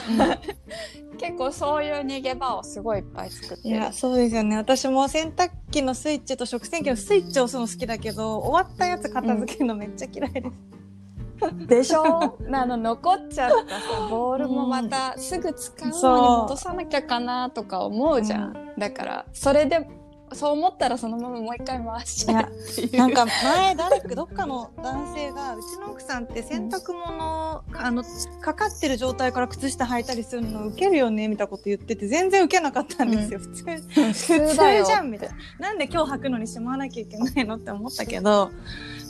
[1.18, 4.56] 結構そういう逃げ場をすごいいっぱい作ってるいや、そうですよね。
[4.56, 10.79] 私も洗濯機のスイッチと食洗機のスイッチを押すの好きだけど、終わったやつ片付けるのめっちゃ嫌いです。
[11.66, 12.36] でしょ？
[12.52, 19.88] あの残っちゃったさボールもまたすぐ使うのに戻さなきゃかなとか思うじゃん、だからそれで
[20.32, 22.48] そう思ったらそのままもう一回回しちゃ
[22.92, 22.96] う。
[22.96, 28.04] なんか前誰かどっかの男性がうちの奥さんって洗濯物あの
[28.40, 35.34] かかってる状態から靴下履いたりするの受けるよねみたいなこと言ってて全然受けなかったんですよ、普通普普通だよじゃんみたいな。
[35.58, 38.52] なんで今日履くのにしまわなきゃいけないのって思ったけど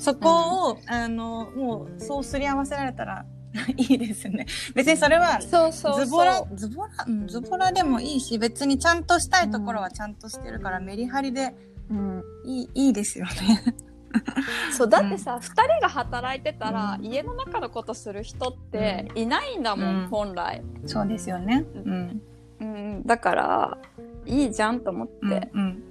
[0.01, 3.25] そこを、あのもうそうすり合わせられたら
[3.77, 4.47] いいですね。
[4.75, 6.07] 別にそれはそうそうそう。
[6.07, 11.55] ズボラズボラ、うん、ズボラでもいいし別にちゃんとしたいところはちゃんとしてるから、メリハリで
[11.91, 12.25] うん。
[12.45, 13.75] いいいいですよね。
[14.73, 17.07] そうだってさ、二人が働いてたら、うん。
[17.07, 20.09] 家の中のことする人っていないんだもん、うん。
[20.09, 21.65] 本来、そうですよね。
[21.75, 22.23] うん。
[22.61, 23.79] うん、だから
[24.27, 25.83] いいじゃんと思って、うん。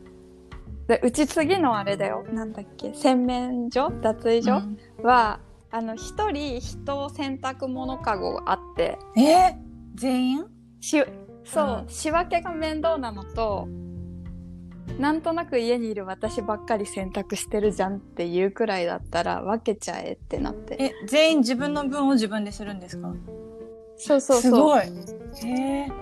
[0.89, 2.25] でうち次のあれだよ。
[2.33, 2.93] なんだっけ？
[2.95, 3.91] 洗面所？
[4.01, 4.61] 脱衣所、
[5.03, 8.97] はあの一人一洗濯物かごがあって。
[9.15, 9.21] え？
[9.21, 9.55] ー
[9.93, 10.45] 全員？
[10.79, 11.03] し
[11.43, 11.89] そう、うん。
[11.89, 13.67] 仕分けが面倒なのと
[14.97, 20.75] なんとなく家にいる私ばっかり洗濯してるじゃんっていうくらいだったら分けちゃえってなって。
[20.79, 23.13] え、全員自分の分を自分でするんですか？
[23.99, 24.83] そうそうそうすごい。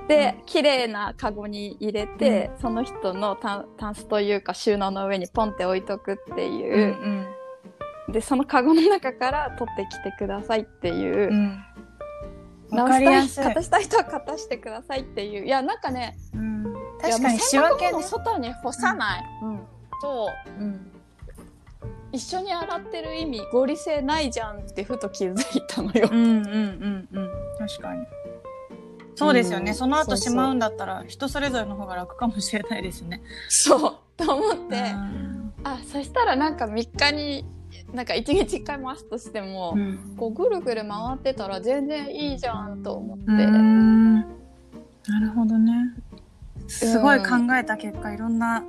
[0.08, 6.70] で綺麗なカゴに入れて、その人のタンタンスというか収納の上にポンって置いとくってうんい
[8.10, 11.64] う、でそのカゴの中から取ってきてくださいっていう、うん。
[12.78, 13.48] わ直したい。
[13.48, 18.26] 片したい人は片してくださいっていういやなんかねうん確かに仕分けねもう洗濯物。
[18.26, 19.60] 外に干さない、うん。
[20.02, 20.30] と
[20.60, 20.92] うん。
[22.12, 26.10] 一緒に洗ってる意味合理性ないじゃんってふと気づいたのよ。
[26.12, 26.16] う。
[26.16, 27.30] んうんうんうん。
[27.58, 28.06] 確かに。
[29.16, 29.76] そうですよね、うん。
[29.76, 33.22] その後しまうんだったら人それぞれの方が楽かもしれないですね。
[33.50, 33.96] そう。
[34.16, 35.54] と思って、うん。
[35.64, 37.46] あそしたらなんか3日に
[37.94, 40.16] なんか1日1回回すとしても、うん。
[40.18, 43.26] こうぐるぐる回ってたら全然いいじゃんと思って。
[43.26, 44.16] うん。
[44.20, 44.26] な
[45.20, 45.74] るほどね。
[46.68, 47.26] すごい考
[47.60, 48.64] えた結果、いろんな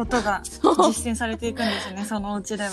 [0.00, 0.40] ことが
[0.88, 2.70] 実践されていくんですね、そのお家では。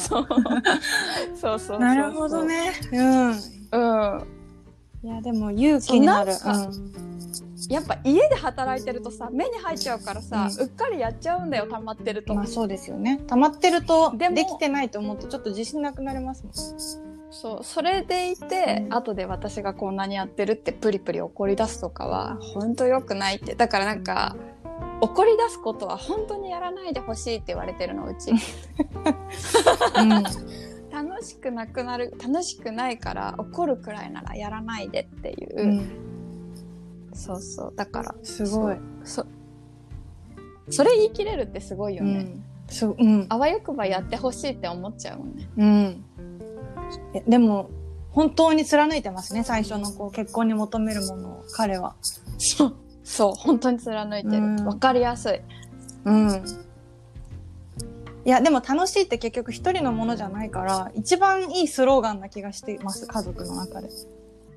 [1.36, 2.44] そうそうなるほど。
[2.44, 2.72] ね。
[2.92, 3.30] うん。
[3.30, 4.28] うん。
[5.04, 6.32] いや、でも勇気になる。
[6.32, 6.72] な
[7.70, 12.34] やっぱ家で働いてるとさ目に入っちゃうからさ、ううっかりやっちゃうんだよ溜まってると。
[12.34, 13.20] まあそうですよね。
[13.28, 16.54] 溜まってると、でもできてないと思うとちょっと自信なくなりますもん。
[17.30, 24.38] そうそれでいて、うん後で私がこんなにやってるってプリプリ怒り出すとかは本当良くないってだからなんか
[25.02, 28.34] 怒り出すことは本当にやらないでほしいって言われてるのうちう
[30.04, 30.10] ん。
[30.90, 36.08] 楽しくなくなる楽しくないから怒るくらいならやらないでっていう、うん
[37.18, 38.78] そうそうだからすごい。
[39.04, 39.26] そ
[40.70, 42.44] それ言い切れるってすごいよね、うん。
[42.68, 43.26] そう、うん。
[43.30, 46.06] あわよくばやってほしいって思っちゃうもんねうん。
[47.16, 47.70] えでも、
[48.12, 51.96] 本当に貫いてますね、最初のこう結婚に求めるものを、彼は。
[52.38, 52.76] そう
[53.08, 54.36] そう本当に貫いてる。
[54.36, 54.66] うん。
[54.66, 55.40] わかりやすい。
[56.04, 56.44] うん。
[58.26, 63.90] いや、でも楽しいって結局一人のものじゃないから、一番いいスローガンな気がしてます、家族の中で。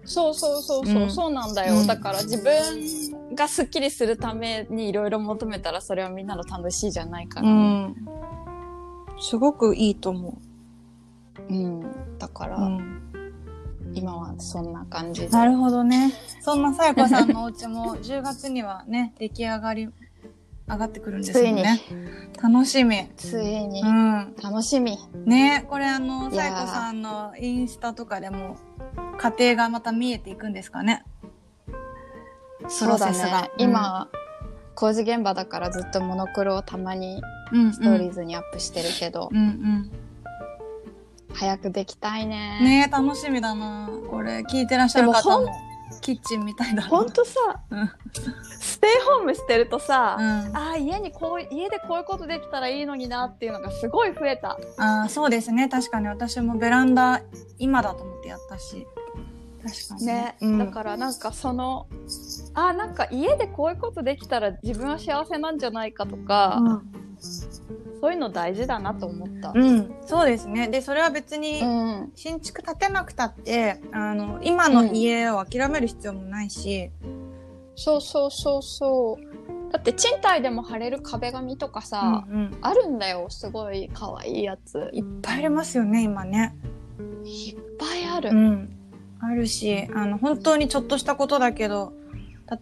[0.05, 1.11] そうそうそうそう、うん。
[1.11, 1.87] そうなんだよ、うん。
[1.87, 7.95] だから自分がすっきりするためにいろいろ求めたらそれはみんなの楽しいじゃないかうら、ん。
[9.21, 10.35] すごくいいと思
[11.49, 11.53] う。
[11.53, 11.83] ん。
[12.19, 12.59] だから。
[13.95, 16.13] 今はそんな感じでなるほどね。
[16.41, 19.89] そんなさやこさんのお家も10月にはね、出来上がり、
[20.69, 21.81] 上がってくるんですよね。
[22.41, 23.11] 楽しみ。
[23.17, 24.35] ついにうん。
[24.43, 28.57] 楽しみ、ねこれあの、さやこさんのインスタとかでも、
[29.19, 31.05] 家庭がまた見えていくんですかね。
[32.79, 33.43] プロセスが。
[33.43, 34.09] ね今、
[34.75, 37.21] 工事現場だからずっとモノクロをたまに
[37.53, 39.91] うん、うん、ストーリーズにアップしてるけど、うんうん。
[41.35, 42.61] 早くできたいね。
[42.61, 43.89] ね楽しみだな。
[44.09, 45.53] これ聞いてらっしゃる方でも
[46.01, 46.89] キッチンみたいだな。
[46.89, 47.91] ほんとさ、うん。
[48.59, 54.59] ステイホームしてるとさ、うん、あー家にこう家でこういうことできたらいいのになっていうのがすごい増えた。
[54.79, 55.69] あーそうですね。
[55.69, 56.09] 確かに。
[56.09, 57.23] 私もベランダ
[57.59, 58.87] 今だと思ってやったし。
[59.63, 61.87] 確かにね、うん、だからなんかその
[62.55, 66.83] あなんか家でこういうことできたら自分は幸せなんじゃないかとか、
[67.21, 69.53] そういうの大事だなと思った。
[69.55, 76.91] うん、うん、そうですねでそれは別にうん新築建てなくたってあの今の家を諦める必要もないし、
[77.77, 79.71] そうそうそうそう。
[79.73, 84.91] だって賃貸でも貼れる壁紙とかさ、うんうんあるんだよすごい可愛いやつ。
[84.93, 86.57] いっぱいありますよね今ね
[87.25, 88.31] いっぱいある。
[88.31, 88.77] うん、
[89.21, 91.93] あるしあの本当にちょっとしたことだけど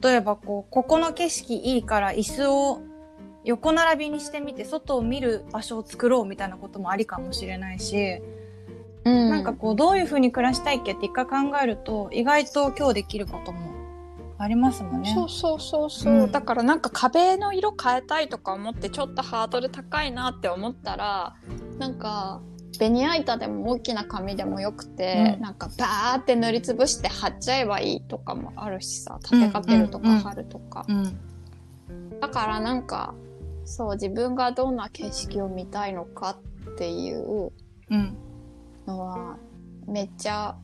[0.02, 2.80] 例えばこうここの景色いいから椅子を
[3.48, 8.20] 横並びにしてみて外を見る場所を作ろうみたいなこともありかもしれないし、
[9.06, 9.30] うん。
[9.30, 13.72] なんかこうどういう風に暮らしたいっけって一回考えると意外と今日できることも
[14.36, 15.14] ありますもんね。
[15.14, 16.30] そうそうそうそう、うん。
[16.30, 21.34] だからなんか壁の色変えたいとか思ってちょっとハードル高いなって思ったら
[21.78, 22.42] なんか
[22.78, 25.42] ベニヤ板でも大きな紙でもよくて、うん。
[25.42, 31.18] なんかバーって塗りつぶして貼っちゃえばいいとかもあるしさ立てかけるとか貼るとか、うん
[32.20, 33.14] だからなんか
[33.68, 36.38] そう自分がどんな景色を見たいのか
[36.70, 37.52] っていう
[38.86, 39.36] のは
[39.86, 40.56] めっちゃ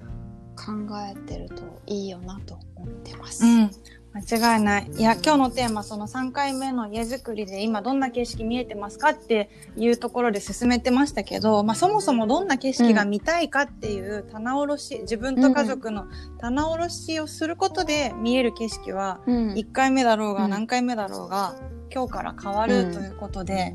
[0.56, 3.44] 考えてるといいよなと思ってます。
[3.44, 3.70] うん
[4.14, 4.90] 間違いない。
[4.96, 16.06] いや、今日のテーマ、その3回目の家づくりで今どんな景色見えてますかっていうところで進めてましたけど、まあそもそもどんな景色が見たいかっていう棚卸し、自分と家族の
[16.38, 19.52] 棚卸しをすることで見える景色は、うん。
[19.54, 20.50] 1回目だろうがうん。
[20.50, 21.56] 何回目だろうが、
[21.92, 23.74] 今日から変わるうんということで、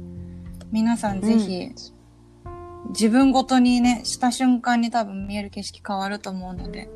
[0.71, 1.69] 皆さんぜひ、
[2.91, 6.89] 自分ごとにね、した瞬間に多分見える景色変わると思うので、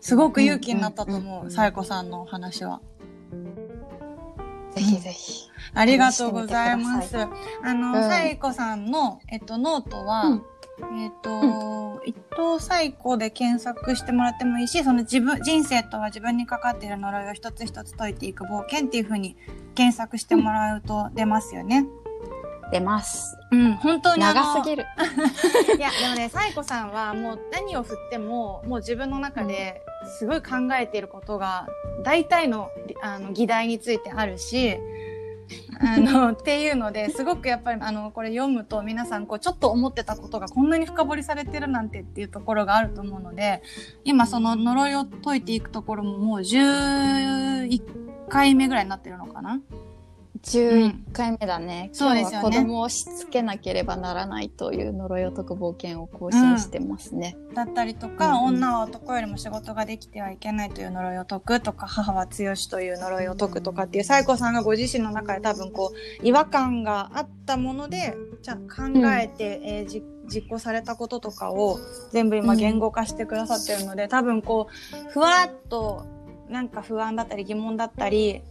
[0.00, 2.80] すごく勇気になったと思う、さやこさんのお話は。
[4.74, 5.48] ぜひぜひ。
[5.74, 7.16] ありがとうございます。
[7.16, 10.42] あの、うんさいこさんの、えっと、ノートは、うん
[11.00, 19.36] えっと、伊藤さいこで検索してもらってもいいし、その自分、人生とは自分にかかっている呪いを一つ一つ解いていく冒険っていう風に
[19.74, 21.86] 検索してもらうと出ますよね。
[22.70, 23.36] 出ます。
[23.50, 24.84] うん、本当に長すぎる。
[25.76, 31.68] いや、でもね、サイコさんはもう何を振っても、もう自分の中ですごい考えていることが、
[32.02, 32.70] 大体の
[33.02, 34.78] あの議題についてあるし、
[35.80, 43.62] あの、 っていうので、すごくやっぱり、あの、これ読むと皆さん、こう、ちょっと思ってたことがこんなに深掘りされてるなんてっていうところがあると思うので、
[44.04, 47.80] 今その呪いを解いていくところももう11
[48.28, 49.60] 回目ぐらいになってるのかな
[50.42, 52.48] 11回目だね、そうですよね。
[52.48, 57.36] 今日は子供をしつけなければならないという呪いを解く冒険を更新してますね。
[57.54, 58.44] だったりとか、うんうん。
[58.56, 71.78] 女は男よりも仕事ができてはいけないという呪いを解くとか、母は強しという呪いを解くとかっていう、サイコさんがご自身の中で多分こう、違和感があったもので、じゃあ考えて、えーじ実行されたこととかを
[72.12, 76.04] 全部今言語化してくださってるので、多分こう、ふわっと
[76.48, 78.42] なんか不安だったり疑問だったり、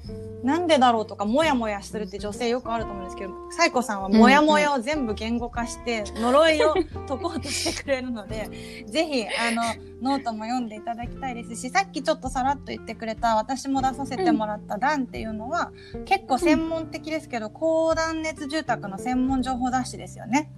[0.43, 8.49] なんでだろうとか、もやもやするって女性よくあると思うんですけど、サイコさんはもやもやを全部言語化して、呪いを解こうとしてくれるので、
[8.87, 9.63] ぜひ、あの、
[10.01, 15.71] ノートも読んでいただきたいですし、さっきちょっとさらっと言ってくれた、私も出させてもらっただんっていうのは、
[16.05, 20.51] 結構専門的ですけど、高断熱住宅の専門情報雑誌ですよね。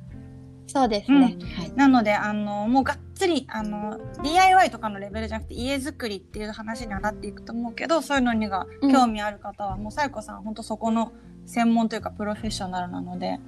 [0.70, 1.38] そうですね。
[1.56, 11.12] はいなので、あの、もうがっつり、あの、DIY とかのレベルじゃなくて家づくりっていう話にはなっていくと思うけど、そういうのにがうん興味ある方は、もうサイコさん本当そこの
[11.46, 13.40] 専門というかプロフェッショナルなので、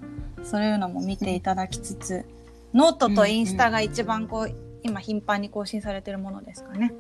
[0.44, 2.26] そういうのも見ていただきつつ、
[2.74, 6.94] ノートとインスタが一番こう、今頻繁に更新されてるものですかね。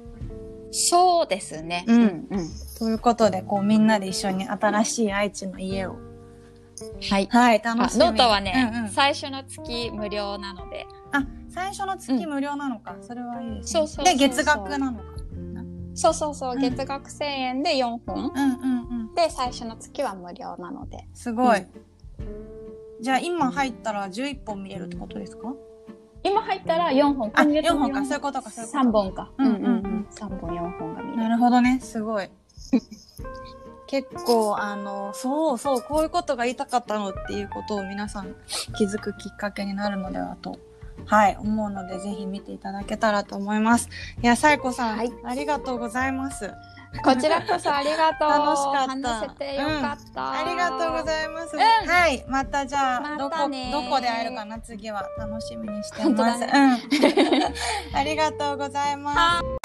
[0.72, 1.86] そうですね。
[1.88, 5.98] うんうんということで、こうみんなで一緒に新しい愛知の家を。
[7.10, 7.28] はい。
[7.32, 8.12] はい、あ、楽しみに。
[8.12, 12.96] ノートはね、うんうん最初の月無料なので、あ、最初の月無料なのか。
[13.02, 13.80] それはいいですね。
[13.80, 15.04] そうそうそうそうで、月額なのか。
[15.94, 18.16] そうそうそう、うん月額1000円で4本。
[18.16, 19.16] うんうんうん。
[19.16, 21.08] で、最初の月は無料なので。
[21.14, 21.60] すごい。
[21.60, 21.68] うん
[23.02, 25.52] じゃあ今入ったら11本見れるってことですか？
[26.24, 27.32] 今入ったら4本。
[27.34, 28.84] あ、今月4本か、そういうことか、そういうこと。
[28.84, 29.32] 3本か。
[29.40, 30.08] ううんうんうんんうんうん。
[30.12, 31.30] 3本、4本が見れなる。
[31.32, 32.30] るほどね、すごい。
[33.92, 38.34] 結構、あの、そうそう、こういうことが言いたかったのっていうことを皆さん
[38.78, 40.58] 気づくきっかけになるのではと、
[41.06, 43.90] はい、思うので、ぜひ見ていただけたらと思います。
[44.24, 46.50] いや、さいこさん、はいありがとうございます。
[47.04, 48.30] こちらこそありがとう。
[48.30, 50.32] 楽しかった話せてよかった。
[50.32, 51.56] ありがとうございます。
[51.56, 52.26] うんはい。
[52.30, 56.40] またじゃあ、まどこ、どこで会えるかな、次は楽しみにしてます。
[56.40, 56.80] だね
[57.92, 57.96] うん。
[57.98, 59.61] ありがとうございます。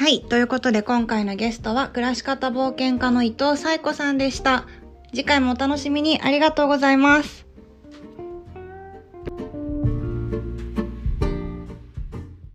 [0.00, 0.22] はい。
[0.22, 4.64] ということで、今回のゲストは、暮らし方冒険家の伊藤彩子さんでした。
[5.10, 7.49] 次回もお楽しみにありがとうございます。